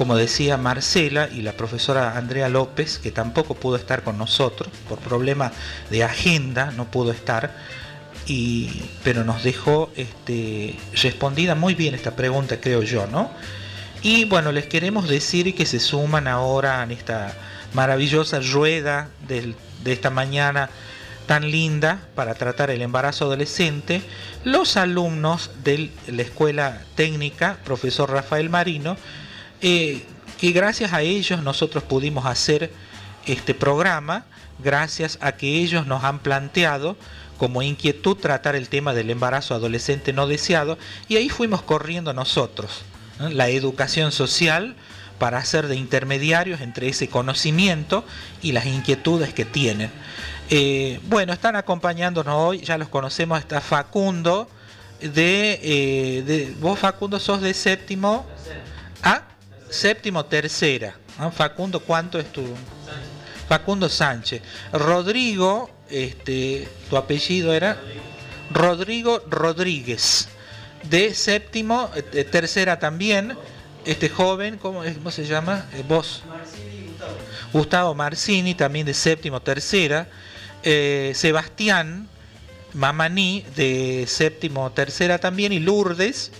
[0.00, 4.98] como decía Marcela y la profesora Andrea López, que tampoco pudo estar con nosotros por
[4.98, 5.52] problema
[5.90, 7.54] de agenda, no pudo estar,
[8.26, 13.30] y, pero nos dejó este, respondida muy bien esta pregunta, creo yo, ¿no?
[14.00, 17.34] Y bueno, les queremos decir que se suman ahora en esta
[17.74, 20.70] maravillosa rueda de esta mañana
[21.26, 24.00] tan linda para tratar el embarazo adolescente,
[24.44, 28.96] los alumnos de la Escuela Técnica, profesor Rafael Marino,
[29.62, 30.04] eh,
[30.38, 32.72] que gracias a ellos nosotros pudimos hacer
[33.26, 34.24] este programa,
[34.58, 36.96] gracias a que ellos nos han planteado
[37.38, 42.82] como inquietud tratar el tema del embarazo adolescente no deseado y ahí fuimos corriendo nosotros,
[43.18, 44.76] la educación social
[45.18, 48.04] para hacer de intermediarios entre ese conocimiento
[48.42, 49.90] y las inquietudes que tienen.
[50.48, 54.48] Eh, bueno, están acompañándonos hoy, ya los conocemos, está Facundo,
[55.00, 58.26] de, eh, vos Facundo sos de séptimo,
[59.02, 59.22] ¿ah?
[59.70, 60.94] Séptimo tercera.
[61.18, 61.30] ¿Ah?
[61.30, 62.44] Facundo, ¿cuánto es tu?
[63.48, 64.42] Facundo Sánchez.
[64.72, 67.76] Rodrigo, este, tu apellido era
[68.52, 70.28] Rodrigo Rodríguez,
[70.84, 73.36] de séptimo, eh, tercera también.
[73.84, 75.66] Este joven, ¿cómo, cómo se llama?
[75.74, 76.22] Eh, vos.
[77.52, 77.94] Gustavo.
[77.94, 80.08] Marcini, también de séptimo, tercera.
[80.62, 82.08] Eh, Sebastián
[82.74, 85.52] Mamaní, de séptimo, tercera también.
[85.52, 86.30] Y Lourdes,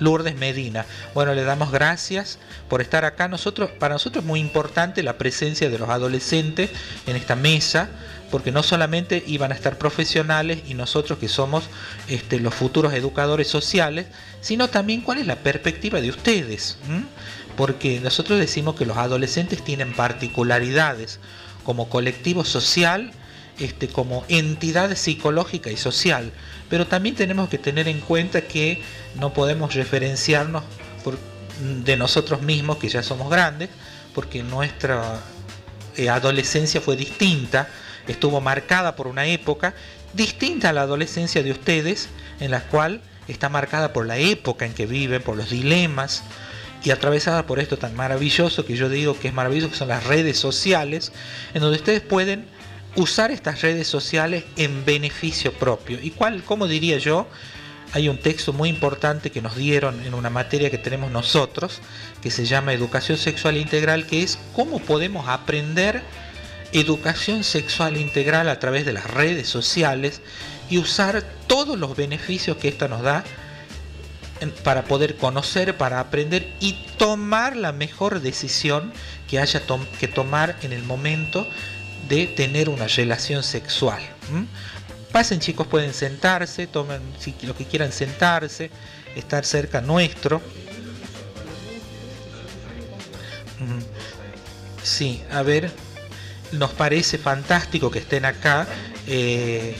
[0.00, 0.86] Lourdes Medina.
[1.14, 2.38] Bueno, le damos gracias
[2.68, 3.28] por estar acá.
[3.28, 6.70] Nosotros, para nosotros es muy importante la presencia de los adolescentes
[7.06, 7.88] en esta mesa,
[8.30, 11.64] porque no solamente iban a estar profesionales y nosotros que somos
[12.08, 14.06] este, los futuros educadores sociales,
[14.40, 16.76] sino también cuál es la perspectiva de ustedes.
[17.56, 21.20] Porque nosotros decimos que los adolescentes tienen particularidades
[21.64, 23.12] como colectivo social,
[23.58, 26.32] este, como entidad psicológica y social,
[26.68, 28.82] pero también tenemos que tener en cuenta que
[29.16, 30.62] no podemos referenciarnos
[31.84, 33.70] de nosotros mismos, que ya somos grandes,
[34.14, 35.20] porque nuestra
[35.96, 37.68] eh, adolescencia fue distinta,
[38.08, 39.74] estuvo marcada por una época
[40.12, 42.08] distinta a la adolescencia de ustedes,
[42.40, 46.22] en la cual está marcada por la época en que viven, por los dilemas,
[46.82, 50.04] y atravesada por esto tan maravilloso que yo digo que es maravilloso, que son las
[50.04, 51.12] redes sociales,
[51.54, 52.46] en donde ustedes pueden
[52.96, 55.98] usar estas redes sociales en beneficio propio.
[56.00, 57.26] ¿Y cuál, cómo diría yo?
[57.92, 61.80] Hay un texto muy importante que nos dieron en una materia que tenemos nosotros,
[62.22, 66.02] que se llama Educación Sexual Integral, que es cómo podemos aprender
[66.72, 70.20] educación sexual integral a través de las redes sociales
[70.68, 73.22] y usar todos los beneficios que esta nos da
[74.64, 78.92] para poder conocer, para aprender y tomar la mejor decisión
[79.28, 79.62] que haya
[80.00, 81.46] que tomar en el momento
[82.08, 84.00] de tener una relación sexual.
[85.12, 88.70] Pasen chicos, pueden sentarse, tomen si lo que quieran sentarse,
[89.14, 90.42] estar cerca nuestro.
[94.82, 95.70] Sí, a ver,
[96.52, 98.66] nos parece fantástico que estén acá.
[99.06, 99.76] Eh,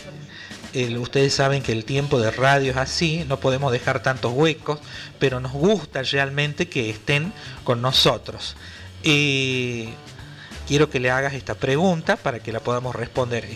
[0.99, 4.81] ustedes saben que el tiempo de radio es así, no podemos dejar tantos huecos,
[5.19, 7.33] pero nos gusta realmente que estén
[7.65, 8.57] con nosotros.
[9.03, 9.93] Eh,
[10.67, 13.47] quiero que le hagas esta pregunta para que la podamos responder.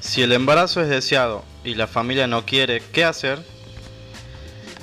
[0.00, 3.44] Si el embarazo es deseado y la familia no quiere, ¿qué hacer?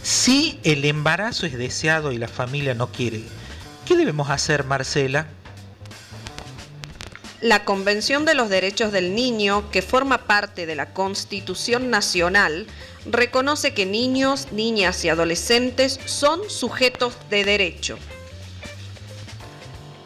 [0.03, 3.23] Si el embarazo es deseado y la familia no quiere,
[3.85, 5.27] ¿qué debemos hacer, Marcela?
[7.41, 12.67] La Convención de los Derechos del Niño, que forma parte de la Constitución Nacional,
[13.07, 17.97] reconoce que niños, niñas y adolescentes son sujetos de derecho.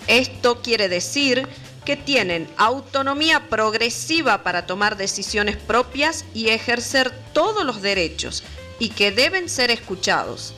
[0.07, 1.45] Esto quiere decir
[1.83, 8.45] que tienen autonomía progresiva para tomar decisiones propias y ejercer todos los derechos
[8.79, 10.53] y que deben ser escuchados.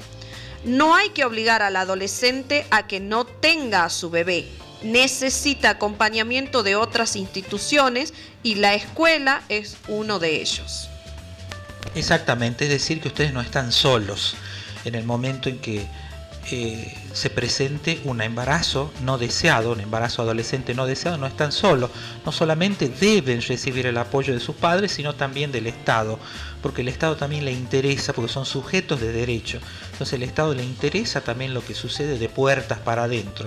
[0.63, 4.47] No hay que obligar al adolescente a que no tenga a su bebé.
[4.83, 8.13] Necesita acompañamiento de otras instituciones
[8.43, 10.89] y la escuela es uno de ellos.
[11.95, 14.35] Exactamente, es decir, que ustedes no están solos
[14.85, 15.87] en el momento en que
[16.49, 21.91] eh, se presente un embarazo no deseado, un embarazo adolescente no deseado, no están solos.
[22.25, 26.19] No solamente deben recibir el apoyo de sus padres, sino también del Estado,
[26.61, 29.59] porque el Estado también le interesa, porque son sujetos de derecho.
[29.91, 33.45] Entonces el Estado le interesa también lo que sucede de puertas para adentro.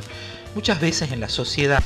[0.55, 1.83] Muchas veces en la sociedad,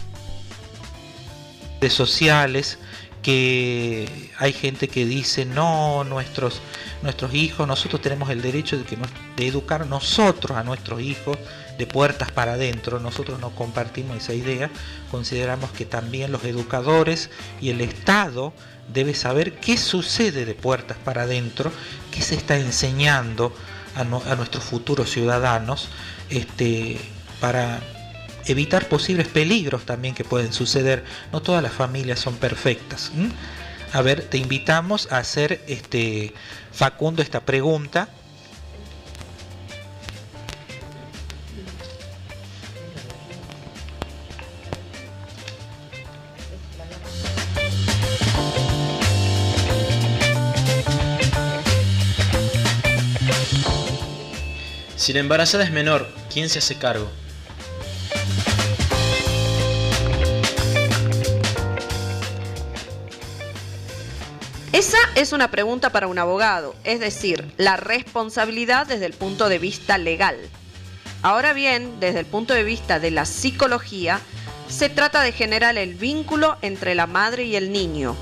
[1.80, 2.78] de sociales,
[3.24, 6.60] que hay gente que dice, no, nuestros,
[7.02, 11.38] nuestros hijos, nosotros tenemos el derecho de, educar nosotros a nuestros hijos
[11.78, 13.00] de puertas para adentro.
[13.00, 14.70] Nosotros no compartimos esa idea,
[15.10, 17.30] consideramos que también los educadores
[17.62, 18.52] y el Estado
[18.92, 21.72] debe saber qué sucede de puertas para adentro,
[22.10, 23.54] qué se está enseñando
[23.96, 25.88] a, a nuestros futuros ciudadanos
[26.28, 26.98] este,
[27.40, 27.80] para
[28.46, 31.04] evitar posibles peligros también que pueden suceder.
[31.32, 33.12] No todas las familias son perfectas.
[33.92, 36.34] A ver, te invitamos a hacer este
[36.72, 38.08] Facundo esta pregunta.
[54.96, 57.10] Si la embarazada es menor, ¿quién se hace cargo?
[64.74, 69.60] Esa es una pregunta para un abogado, es decir, la responsabilidad desde el punto de
[69.60, 70.36] vista legal.
[71.22, 74.18] Ahora bien, desde el punto de vista de la psicología,
[74.68, 78.16] se trata de generar el vínculo entre la madre y el niño.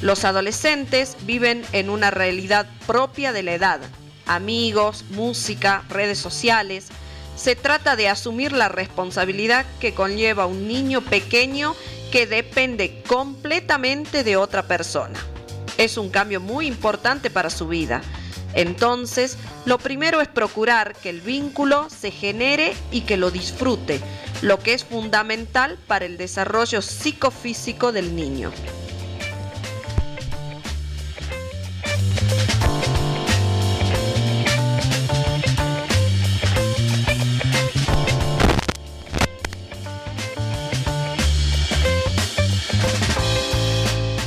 [0.00, 3.80] Los adolescentes viven en una realidad propia de la edad,
[4.24, 6.90] amigos, música, redes sociales.
[7.34, 11.74] Se trata de asumir la responsabilidad que conlleva un niño pequeño
[12.12, 15.18] que depende completamente de otra persona.
[15.78, 18.02] Es un cambio muy importante para su vida.
[18.52, 24.00] Entonces, lo primero es procurar que el vínculo se genere y que lo disfrute,
[24.42, 28.52] lo que es fundamental para el desarrollo psicofísico del niño.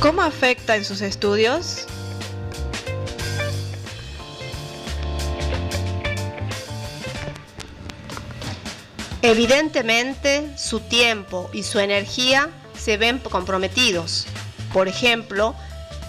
[0.02, 1.86] ¿Cómo afecta en sus estudios?
[9.22, 14.26] Evidentemente, su tiempo y su energía se ven comprometidos.
[14.72, 15.54] Por ejemplo,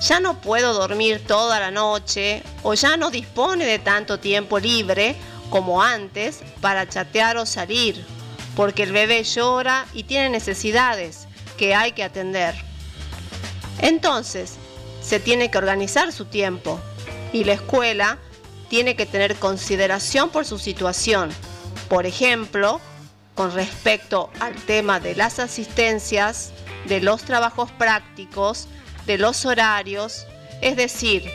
[0.01, 5.15] ya no puedo dormir toda la noche o ya no dispone de tanto tiempo libre
[5.51, 8.03] como antes para chatear o salir,
[8.55, 11.27] porque el bebé llora y tiene necesidades
[11.59, 12.72] que hay que atender.
[13.83, 14.53] Entonces,
[15.01, 16.79] se tiene que organizar su tiempo
[17.33, 18.17] y la escuela
[18.69, 21.29] tiene que tener consideración por su situación.
[21.89, 22.79] Por ejemplo,
[23.35, 26.53] con respecto al tema de las asistencias,
[26.85, 28.69] de los trabajos prácticos,
[29.05, 30.25] de los horarios,
[30.61, 31.29] es decir,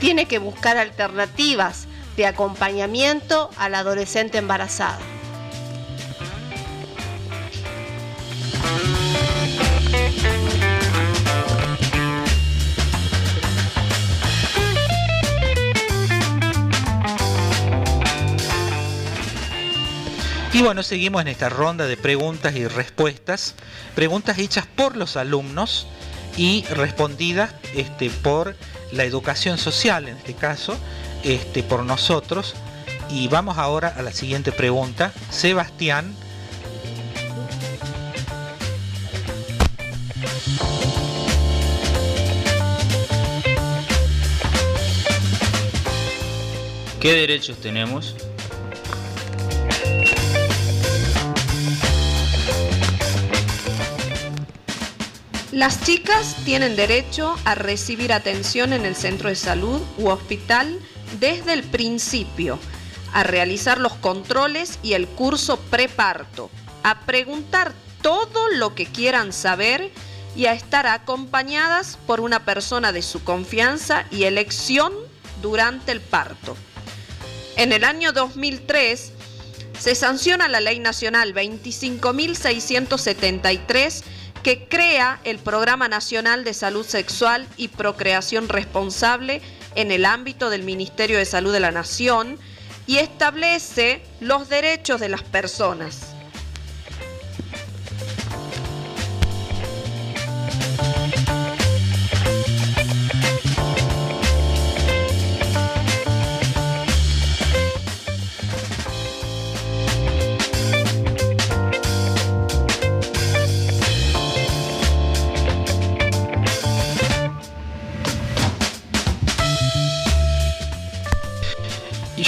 [0.00, 1.86] tiene que buscar alternativas
[2.16, 4.98] de acompañamiento a la adolescente embarazada.
[20.54, 23.56] Y bueno, seguimos en esta ronda de preguntas y respuestas.
[23.96, 25.88] Preguntas hechas por los alumnos
[26.36, 28.54] y respondidas este, por
[28.92, 30.76] la educación social, en este caso,
[31.24, 32.54] este, por nosotros.
[33.10, 35.12] Y vamos ahora a la siguiente pregunta.
[35.28, 36.14] Sebastián.
[47.00, 48.14] ¿Qué derechos tenemos?
[55.54, 60.80] Las chicas tienen derecho a recibir atención en el centro de salud u hospital
[61.20, 62.58] desde el principio,
[63.12, 66.50] a realizar los controles y el curso preparto,
[66.82, 69.92] a preguntar todo lo que quieran saber
[70.34, 74.92] y a estar acompañadas por una persona de su confianza y elección
[75.40, 76.56] durante el parto.
[77.54, 79.12] En el año 2003
[79.78, 84.02] se sanciona la Ley Nacional 25.673
[84.44, 89.40] que crea el Programa Nacional de Salud Sexual y Procreación Responsable
[89.74, 92.38] en el ámbito del Ministerio de Salud de la Nación
[92.86, 96.13] y establece los derechos de las personas.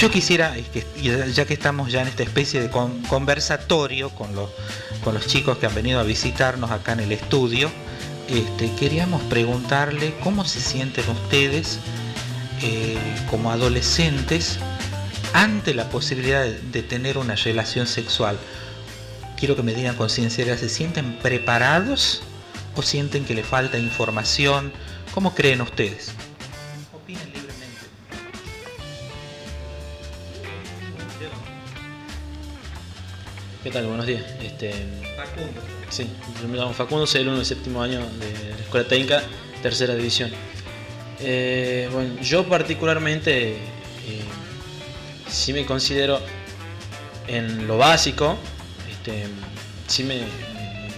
[0.07, 0.55] Yo quisiera,
[1.33, 4.49] ya que estamos ya en esta especie de conversatorio con los,
[5.03, 7.69] con los chicos que han venido a visitarnos acá en el estudio,
[8.29, 11.79] este, queríamos preguntarle cómo se sienten ustedes
[12.61, 12.97] eh,
[13.29, 14.59] como adolescentes
[15.33, 18.37] ante la posibilidad de, tener una relación sexual.
[19.37, 22.21] Quiero que me digan con sinceridad, ¿se sienten preparados
[22.77, 24.71] o sienten que le falta información?
[25.13, 26.13] ¿Cómo creen ustedes?
[33.63, 33.87] ¿Qué tal?
[33.87, 34.23] Buenos días.
[34.41, 34.71] Este,
[35.15, 35.61] Facundo.
[35.89, 36.07] Sí,
[36.41, 39.23] yo me llamo Facundo, soy el uno del séptimo año de la Escuela Técnica,
[39.63, 40.31] tercera división.
[41.19, 43.57] Eh, bueno, yo particularmente eh,
[45.27, 46.19] sí me considero
[47.27, 48.37] en lo básico,
[48.89, 49.23] este,
[49.87, 50.21] sí me,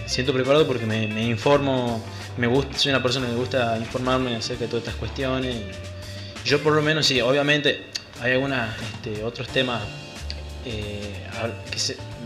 [0.06, 2.04] siento preparado porque me, informo,
[2.36, 5.56] me gusta, soy una persona que me gusta informarme acerca de todas estas cuestiones.
[6.44, 7.86] Yo por lo menos sí, obviamente
[8.20, 8.58] hay algunos
[8.94, 9.80] este, otros temas
[10.64, 11.26] eh,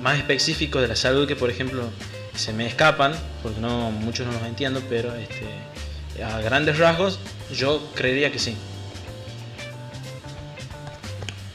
[0.03, 1.85] más específicos de la salud que por ejemplo
[2.35, 7.19] se me escapan, porque no muchos no los entiendo, pero este, a grandes rasgos
[7.55, 8.57] yo creería que sí.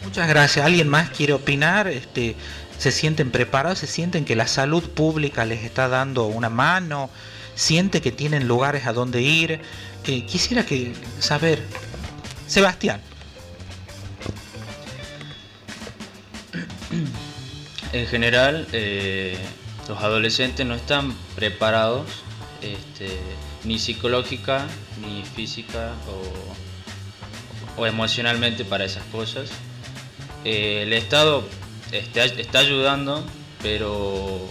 [0.04, 0.66] Muchas gracias.
[0.66, 1.88] ¿Alguien más quiere opinar?
[1.88, 2.36] Este,
[2.80, 3.80] ¿Se sienten preparados?
[3.80, 7.10] ¿Se sienten que la salud pública les está dando una mano?
[7.56, 9.62] ¿Siente que tienen lugares a donde ir?
[10.08, 11.62] Eh, quisiera que saber,
[12.48, 13.02] Sebastián.
[17.92, 19.38] En general, eh,
[19.88, 22.06] los adolescentes no están preparados
[22.62, 23.10] este,
[23.64, 24.68] ni psicológica,
[25.02, 25.94] ni física
[27.78, 29.50] o, emocionalmente para esas cosas.
[30.44, 31.44] Eh, el Estado
[31.92, 33.26] está, está, ayudando,
[33.64, 34.48] pero,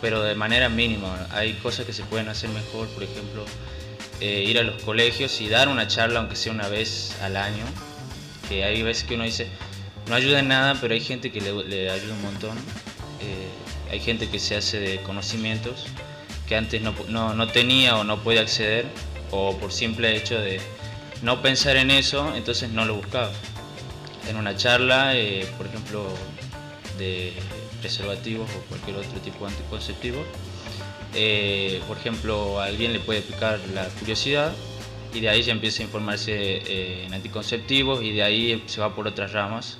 [0.00, 1.26] pero de manera mínima.
[1.32, 3.44] Hay cosas que se pueden hacer mejor, por ejemplo,
[4.20, 7.64] eh, ir a los colegios y dar una charla, aunque sea una vez al año.
[8.50, 9.48] Hay veces que uno dice,
[10.08, 12.56] no ayuda en nada, pero hay gente que le, ayuda un montón.
[13.20, 13.48] Eh,
[13.90, 15.86] hay gente que se hace de conocimientos
[16.46, 18.86] que antes no, tenía o no puede acceder,
[19.30, 20.60] o por simple hecho de
[21.22, 23.32] no pensar en eso, entonces no lo buscaba.
[24.28, 26.06] En una charla, eh, por ejemplo,
[26.98, 27.32] de
[27.80, 30.22] preservativos o cualquier otro tipo de anticonceptivo,
[31.14, 34.52] eh, por ejemplo, alguien le puede picar la curiosidad
[35.14, 39.06] y de ahí ya empieza a informarse en anticonceptivos y de ahí se va por
[39.06, 39.78] otras ramas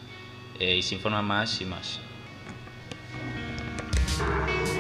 [0.58, 2.00] y se informa más y más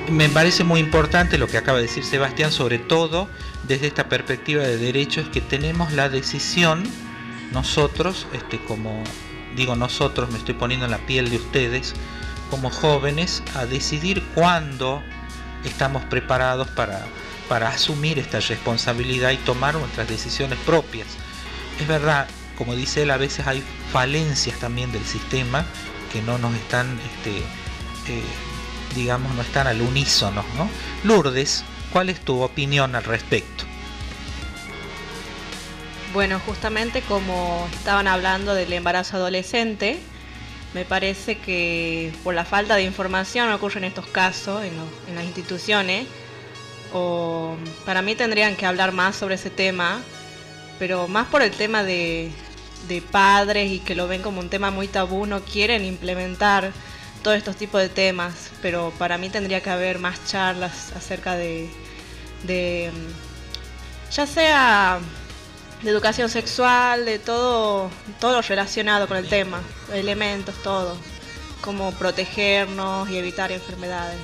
[0.08, 3.28] me parece muy importante lo que acaba de decir Sebastián, sobre todo
[3.66, 6.84] desde esta perspectiva de derechos, que tenemos la decisión
[7.52, 9.02] nosotros, este, como
[9.56, 11.94] digo nosotros, me estoy poniendo en la piel de ustedes,
[12.50, 15.02] como jóvenes, a decidir cuándo
[15.64, 17.06] estamos preparados para,
[17.48, 21.06] para asumir esta responsabilidad y tomar nuestras decisiones propias.
[21.80, 25.66] Es verdad, como dice él, a veces hay falencias también del sistema
[26.12, 27.38] que no nos están este,
[28.12, 28.22] eh,
[28.94, 30.68] digamos, no están al unísono, ¿no?
[31.02, 33.64] Lourdes, ¿cuál es tu opinión al respecto?
[36.12, 39.98] Bueno, justamente como estaban hablando del embarazo adolescente,
[40.72, 44.72] me parece que por la falta de información ocurren estos casos en,
[45.14, 46.06] las instituciones,
[46.92, 50.00] o para mí tendrían que hablar más sobre ese tema,
[50.78, 52.30] pero más por el tema de,
[52.88, 56.72] de padres y que lo ven como un tema muy tabú, no quieren implementar
[57.22, 61.70] todos estos tipos de temas, pero para mí tendría que haber más charlas acerca de,
[62.44, 64.98] mm, ya sea
[65.82, 69.62] de educación sexual, de todo, todo relacionado con el tema,
[69.92, 70.96] elementos, todo,
[71.62, 74.20] como protegernos y evitar enfermedades.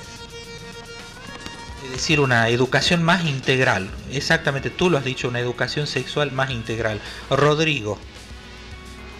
[1.85, 3.89] Es decir, una educación más integral.
[4.11, 7.01] Exactamente, tú lo has dicho, una educación sexual más integral.
[7.29, 7.97] Rodrigo.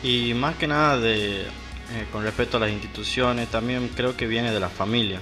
[0.04, 1.45] Y más que nada de
[1.93, 5.20] eh, con respecto a las instituciones, también creo que viene de la familia,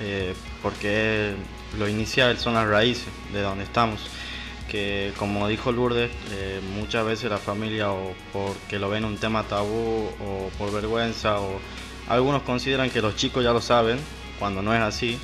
[0.00, 0.32] eh,
[0.62, 1.34] porque
[1.76, 4.00] lo inicial son las raíces de donde estamos,
[4.70, 9.42] que como dijo Lourdes, eh, muchas veces la familia o porque lo ven un tema
[9.42, 11.58] tabú o por vergüenza o
[12.08, 13.98] algunos consideran que los chicos ya lo saben,
[14.38, 15.18] cuando no es así,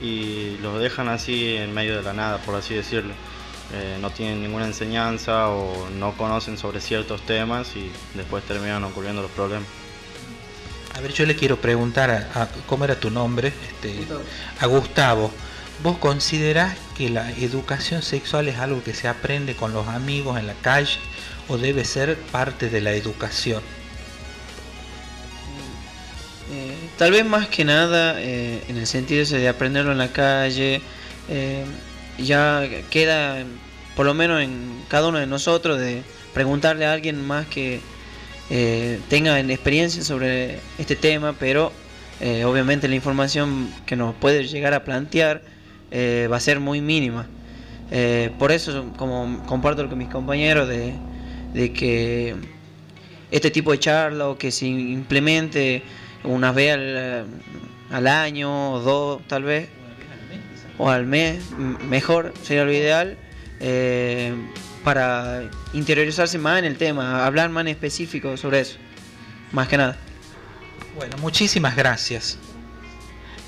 [0.00, 3.14] y los dejan así en medio de la nada, por así decirlo.
[4.00, 9.30] No tienen ninguna enseñanza o no conocen sobre ciertos temas y después terminan ocurriendo los
[9.30, 9.66] problemas.
[10.94, 14.06] A ver, yo le quiero preguntar a, cómo era tu nombre, este,
[14.60, 15.30] a Gustavo.
[15.82, 20.46] ¿Vos considerás que la educación sexual es algo que se aprende con los amigos en
[20.46, 20.98] la calle
[21.48, 23.62] o debe ser parte de la educación?
[26.52, 30.82] Eh, tal vez más que nada eh, en el sentido de aprenderlo en la calle,
[31.28, 31.64] eh,
[32.18, 33.44] ya queda
[33.96, 36.02] por lo menos en cada uno de nosotros de
[36.32, 37.80] preguntarle a alguien más que
[38.50, 41.72] eh, tengan experiencia sobre este tema, pero
[42.20, 45.42] eh, obviamente la información que nos puede llegar a plantear
[45.90, 47.26] eh, va a ser muy mínima.
[48.38, 50.94] por eso, como comparto con mis compañeros, de,
[51.72, 52.34] que
[53.30, 55.82] este tipo de charla o que se implemente
[56.24, 56.76] una vez
[57.90, 59.68] al, año o dos tal vez,
[60.78, 61.50] o al mes,
[61.88, 63.16] mejor sería lo ideal
[64.84, 68.76] para interiorizarse más en el tema, hablar más en específico sobre eso,
[69.52, 69.96] más que nada.
[70.96, 72.38] Bueno, muchísimas gracias.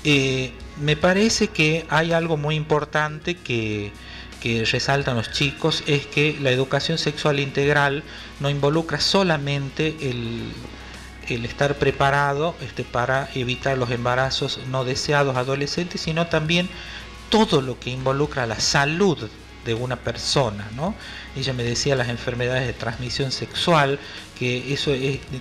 [0.03, 3.91] Eh, me parece que hay algo muy importante que,
[4.39, 8.03] que resaltan los chicos, es que la educación sexual integral
[8.39, 10.51] no involucra solamente el,
[11.27, 16.69] el estar preparado este, para evitar los embarazos no deseados adolescentes, sino también
[17.35, 19.17] todo lo que involucra la salud
[19.65, 20.95] de una persona, ¿no?
[21.35, 23.99] Ella me decía las enfermedades de transmisión sexual,
[24.39, 24.93] que eso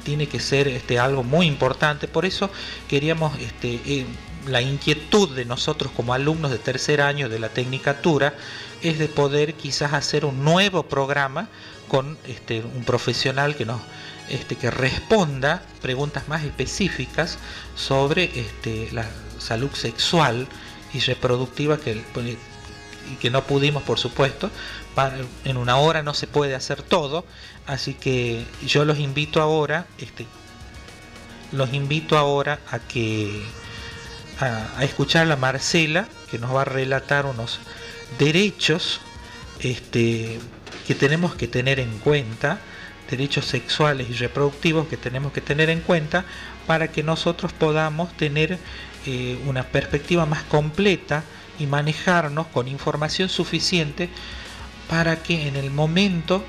[0.03, 2.51] tiene que ser este, algo muy importante, por eso
[2.88, 4.07] queríamos este, eh,
[4.49, 8.34] la inquietud de nosotros como alumnos de tercer año de la Tecnicatura
[8.82, 11.49] es de poder quizás hacer un nuevo programa
[11.86, 13.80] con este, un profesional que nos
[14.30, 17.38] este, que responda preguntas más específicas
[17.76, 18.30] sobre
[18.90, 19.07] la
[19.38, 20.49] salud sexual
[20.95, 22.03] y reproductiva que,
[23.12, 24.51] y que no pudimos, por supuesto.
[25.45, 27.26] En una hora no se puede hacer todo,
[27.66, 30.26] así que yo los invito ahora, este,
[31.53, 33.42] los invito ahora a que
[34.40, 37.59] a, escuchar a la Marcela, que nos va a relatar unos
[38.18, 39.01] derechos
[39.61, 40.38] este,
[40.86, 42.59] que tenemos que tener en cuenta,
[43.11, 46.24] derechos sexuales y reproductivos que tenemos que tener en cuenta
[46.67, 48.59] para que nosotros podamos tener
[49.07, 51.25] eh, una perspectiva más completa
[51.59, 54.09] y manejarnos con información suficiente
[54.89, 56.45] para que en el momento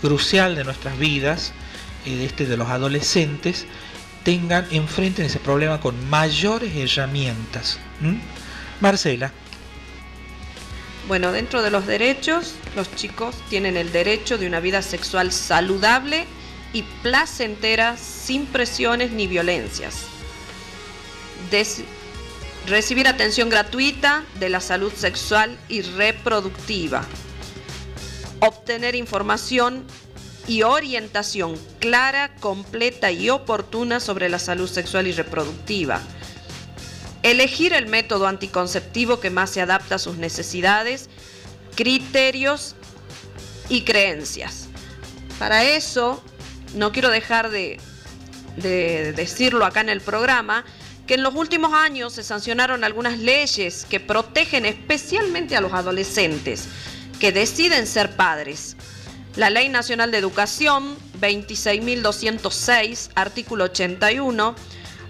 [0.00, 1.52] crucial de nuestras vidas,
[2.06, 3.66] eh, este de los adolescentes,
[4.24, 7.78] tengan, enfrenten ese problema con mayores herramientas.
[8.80, 9.32] Marcela.
[11.08, 16.26] Bueno, dentro de los derechos, los chicos tienen el derecho de una vida sexual saludable
[16.72, 20.06] y placentera sin presiones ni violencias.
[22.66, 27.04] recibir atención gratuita de la salud sexual y reproductiva.
[28.40, 29.84] Obtener información
[30.46, 36.00] y orientación clara, completa y oportuna sobre la salud sexual y reproductiva.
[37.22, 41.08] Elegir el método anticonceptivo que más se adapta a sus necesidades,
[41.76, 42.74] criterios
[43.68, 44.68] y creencias.
[45.38, 46.22] Para eso,
[46.74, 47.80] no quiero dejar de,
[48.56, 50.64] decirlo acá en el programa,
[51.06, 56.68] que en los últimos años se sancionaron algunas leyes que protegen especialmente a los adolescentes
[57.18, 58.76] que deciden ser padres
[59.36, 64.54] la Ley Nacional de Educación 26.206, artículo 81,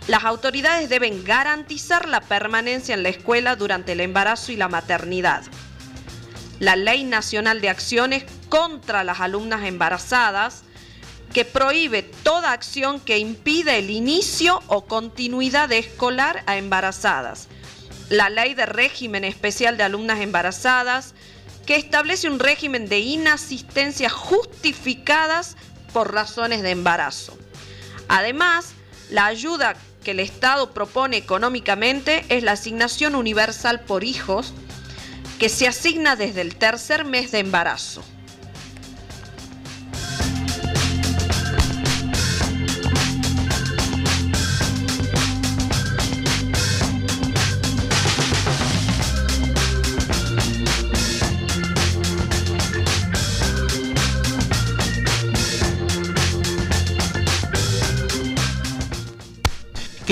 [0.07, 5.43] las autoridades deben garantizar la permanencia en la escuela durante el embarazo y la maternidad.
[6.61, 10.63] La Ley Nacional de Acciones contra las alumnas embarazadas,
[11.33, 17.49] que prohíbe toda acción que impida el inicio o continuidad escolar a embarazadas.
[18.09, 21.15] La Ley de Régimen Especial de Alumnas Embarazadas,
[21.67, 25.57] que establece un régimen de inasistencia justificadas
[25.93, 27.39] por razones de embarazo.
[28.09, 28.73] Además,
[29.11, 34.53] la ayuda que el Estado propone económicamente es la asignación universal por hijos,
[35.39, 38.03] que se asigna desde el tercer mes de embarazo.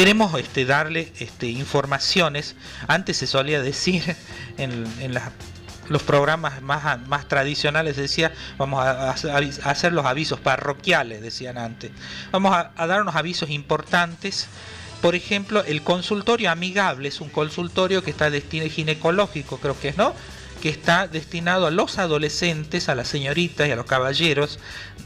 [0.01, 2.57] Queremos este, darle este, informaciones.
[2.89, 4.03] Antes se solía decir
[4.57, 4.87] en,
[5.91, 11.91] los programas más, tradicionales, decía, vamos a, hacer los avisos parroquiales, decían antes.
[12.33, 14.47] Vamos a, a dar unos avisos importantes.
[15.03, 19.99] Por ejemplo, el consultorio amigable es un consultorio que está destinado ginecológico, creo que es,
[19.99, 20.15] ¿no?
[20.61, 24.59] Que está destinado a los adolescentes, a las señoritas y a los caballeros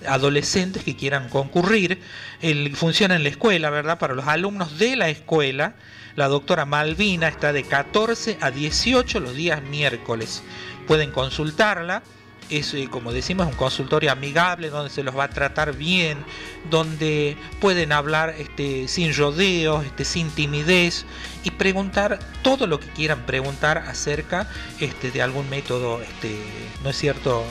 [0.06, 2.00] adolescentes que quieran concurrir.
[2.42, 3.98] El, funciona en la escuela, ¿verdad?
[3.98, 5.76] Para los alumnos de la escuela.
[6.16, 10.42] La doctora Malvina está de 14 a 18 los días miércoles.
[10.86, 12.02] Pueden consultarla
[12.50, 16.24] es, eh, como decimos, un consultorio amigable donde se los va a tratar bien,
[16.70, 21.06] donde pueden hablar este, sin rodeos, este, sin timidez
[21.42, 24.48] y preguntar todo lo que quieran preguntar acerca
[24.80, 26.38] este, de algún método, este,
[26.82, 27.44] ¿no es cierto?,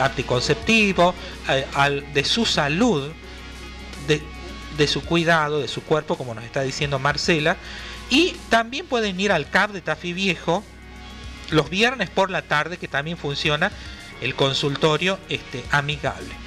[0.00, 1.14] anticonceptivo,
[2.14, 3.10] de su salud,
[4.06, 4.22] de,
[4.76, 7.56] de su cuidado, de su cuerpo, como nos está diciendo Marcela.
[8.08, 10.62] Y también pueden ir al CAP de Tafí Viejo
[11.50, 13.70] los viernes por la tarde, que también funciona
[14.20, 16.40] el consultorio este, amigable.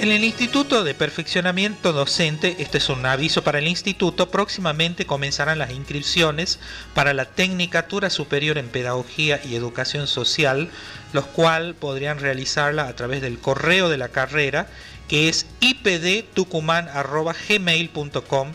[0.00, 5.58] En el Instituto de Perfeccionamiento Docente, este es un aviso para el instituto, próximamente comenzarán
[5.58, 6.60] las inscripciones
[6.94, 10.70] para la Tecnicatura Superior en Pedagogía y Educación Social,
[11.12, 14.68] los cuales podrían realizarla a través del correo de la carrera
[15.08, 18.52] que es ipdtucuman.gmail.com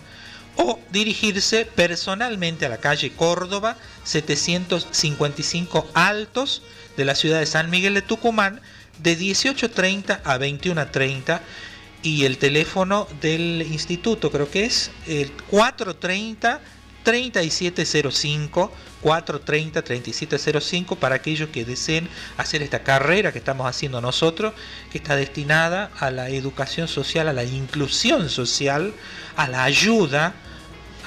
[0.56, 6.62] o dirigirse personalmente a la calle Córdoba 755 Altos
[6.95, 8.62] de la ciudad de San Miguel de Tucumán,
[8.99, 11.41] de 18.30 a 21.30
[12.04, 16.62] y el teléfono del instituto creo que es el 430
[17.04, 24.54] 3705 430 3705 para aquellos que deseen hacer esta carrera que estamos haciendo nosotros,
[24.91, 28.93] que está destinada a la educación social, a la inclusión social,
[29.36, 30.34] a la ayuda,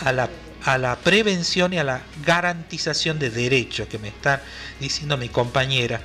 [0.05, 0.29] a la,
[0.65, 4.43] a la prevención y a la garantización de derechos que me está
[4.79, 6.03] diciendo mi compañera.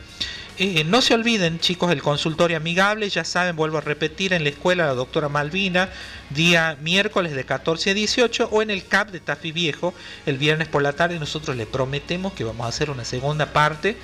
[0.63, 4.49] Eh, no se olviden, chicos, el consultorio amigable, ya saben, vuelvo a repetir, en la
[4.49, 5.89] escuela la doctora Malvina,
[6.29, 9.95] día miércoles de 14 a 18, o en el CAP de Tafi Viejo,
[10.27, 11.17] el viernes por la tarde.
[11.17, 13.97] Nosotros le prometemos que vamos a hacer una segunda parte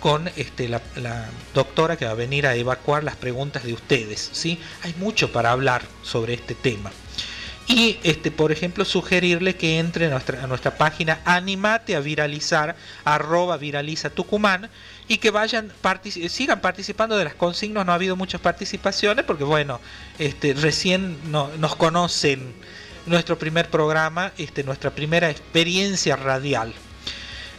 [0.00, 4.30] con este, la, la, doctora que va a venir a evacuar las preguntas de ustedes.
[4.32, 4.58] ¿sí?
[4.84, 6.90] Hay mucho para hablar sobre este tema.
[7.68, 12.76] Y, este, por ejemplo, sugerirle que entre a nuestra, a nuestra página Animate a viralizar,
[13.04, 14.70] arroba viraliza Tucumán,
[15.08, 15.72] y que vayan
[16.28, 17.84] sigan participando de las consignas.
[17.84, 19.80] No ha habido muchas participaciones porque, bueno,
[20.18, 22.54] este, recién no, nos conocen
[23.06, 26.74] nuestro primer programa, este, nuestra primera experiencia radial.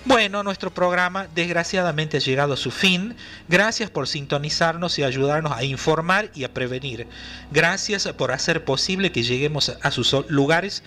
[0.06, 3.16] Bueno, nuestro programa desgraciadamente ha llegado a su fin.
[3.50, 7.08] Gracias por sintonizarnos y ayudarnos a informar y a prevenir.
[7.52, 10.84] Gracias por hacer posible que lleguemos a sus lugares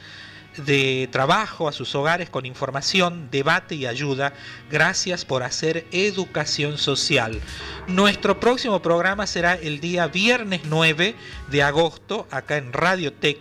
[0.56, 4.32] de trabajo, a sus hogares con información, debate y ayuda.
[4.70, 7.40] Gracias por hacer educación social.
[7.86, 11.14] Nuestro próximo programa será el día viernes 9
[11.50, 13.38] de agosto acá en Radio Tech.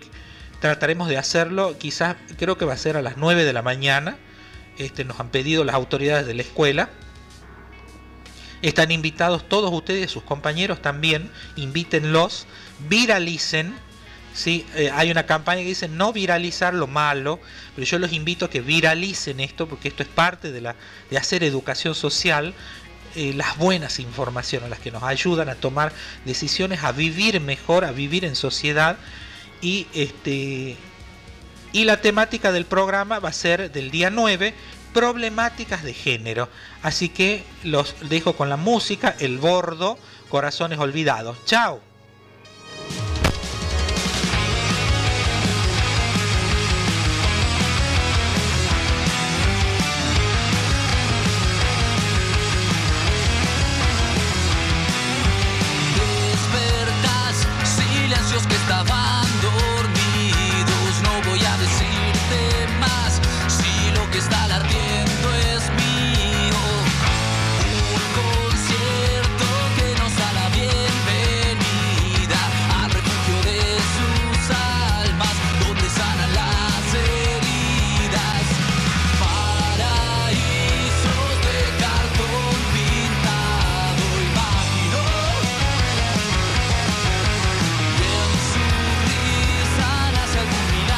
[0.60, 4.18] Trataremos de hacerlo, quizás creo que va a ser a las 9 de la mañana
[4.78, 6.90] este, nos han pedido las autoridades de la escuela.
[8.62, 12.48] Están invitados todos ustedes, sus compañeros también, invítenlos,
[12.88, 13.76] viralicen.
[14.34, 14.66] ¿Sí?
[14.76, 17.40] Eh, hay una campaña que dice no viralizar lo malo,
[17.76, 20.76] pero yo los invito a que viralicen esto, porque esto es parte de, la,
[21.10, 22.54] de hacer educación social,
[23.16, 25.92] eh, las buenas informaciones, las que nos ayudan a tomar
[26.26, 28.98] decisiones, a vivir mejor, a vivir en sociedad
[29.62, 30.78] y este
[31.74, 34.54] y la temática del programa va a ser del día 9,
[34.94, 36.50] problemáticas de género.
[36.84, 39.98] Así que los dejo con la música, el bordo,
[40.30, 41.38] corazones olvidados.
[41.46, 41.91] Chao.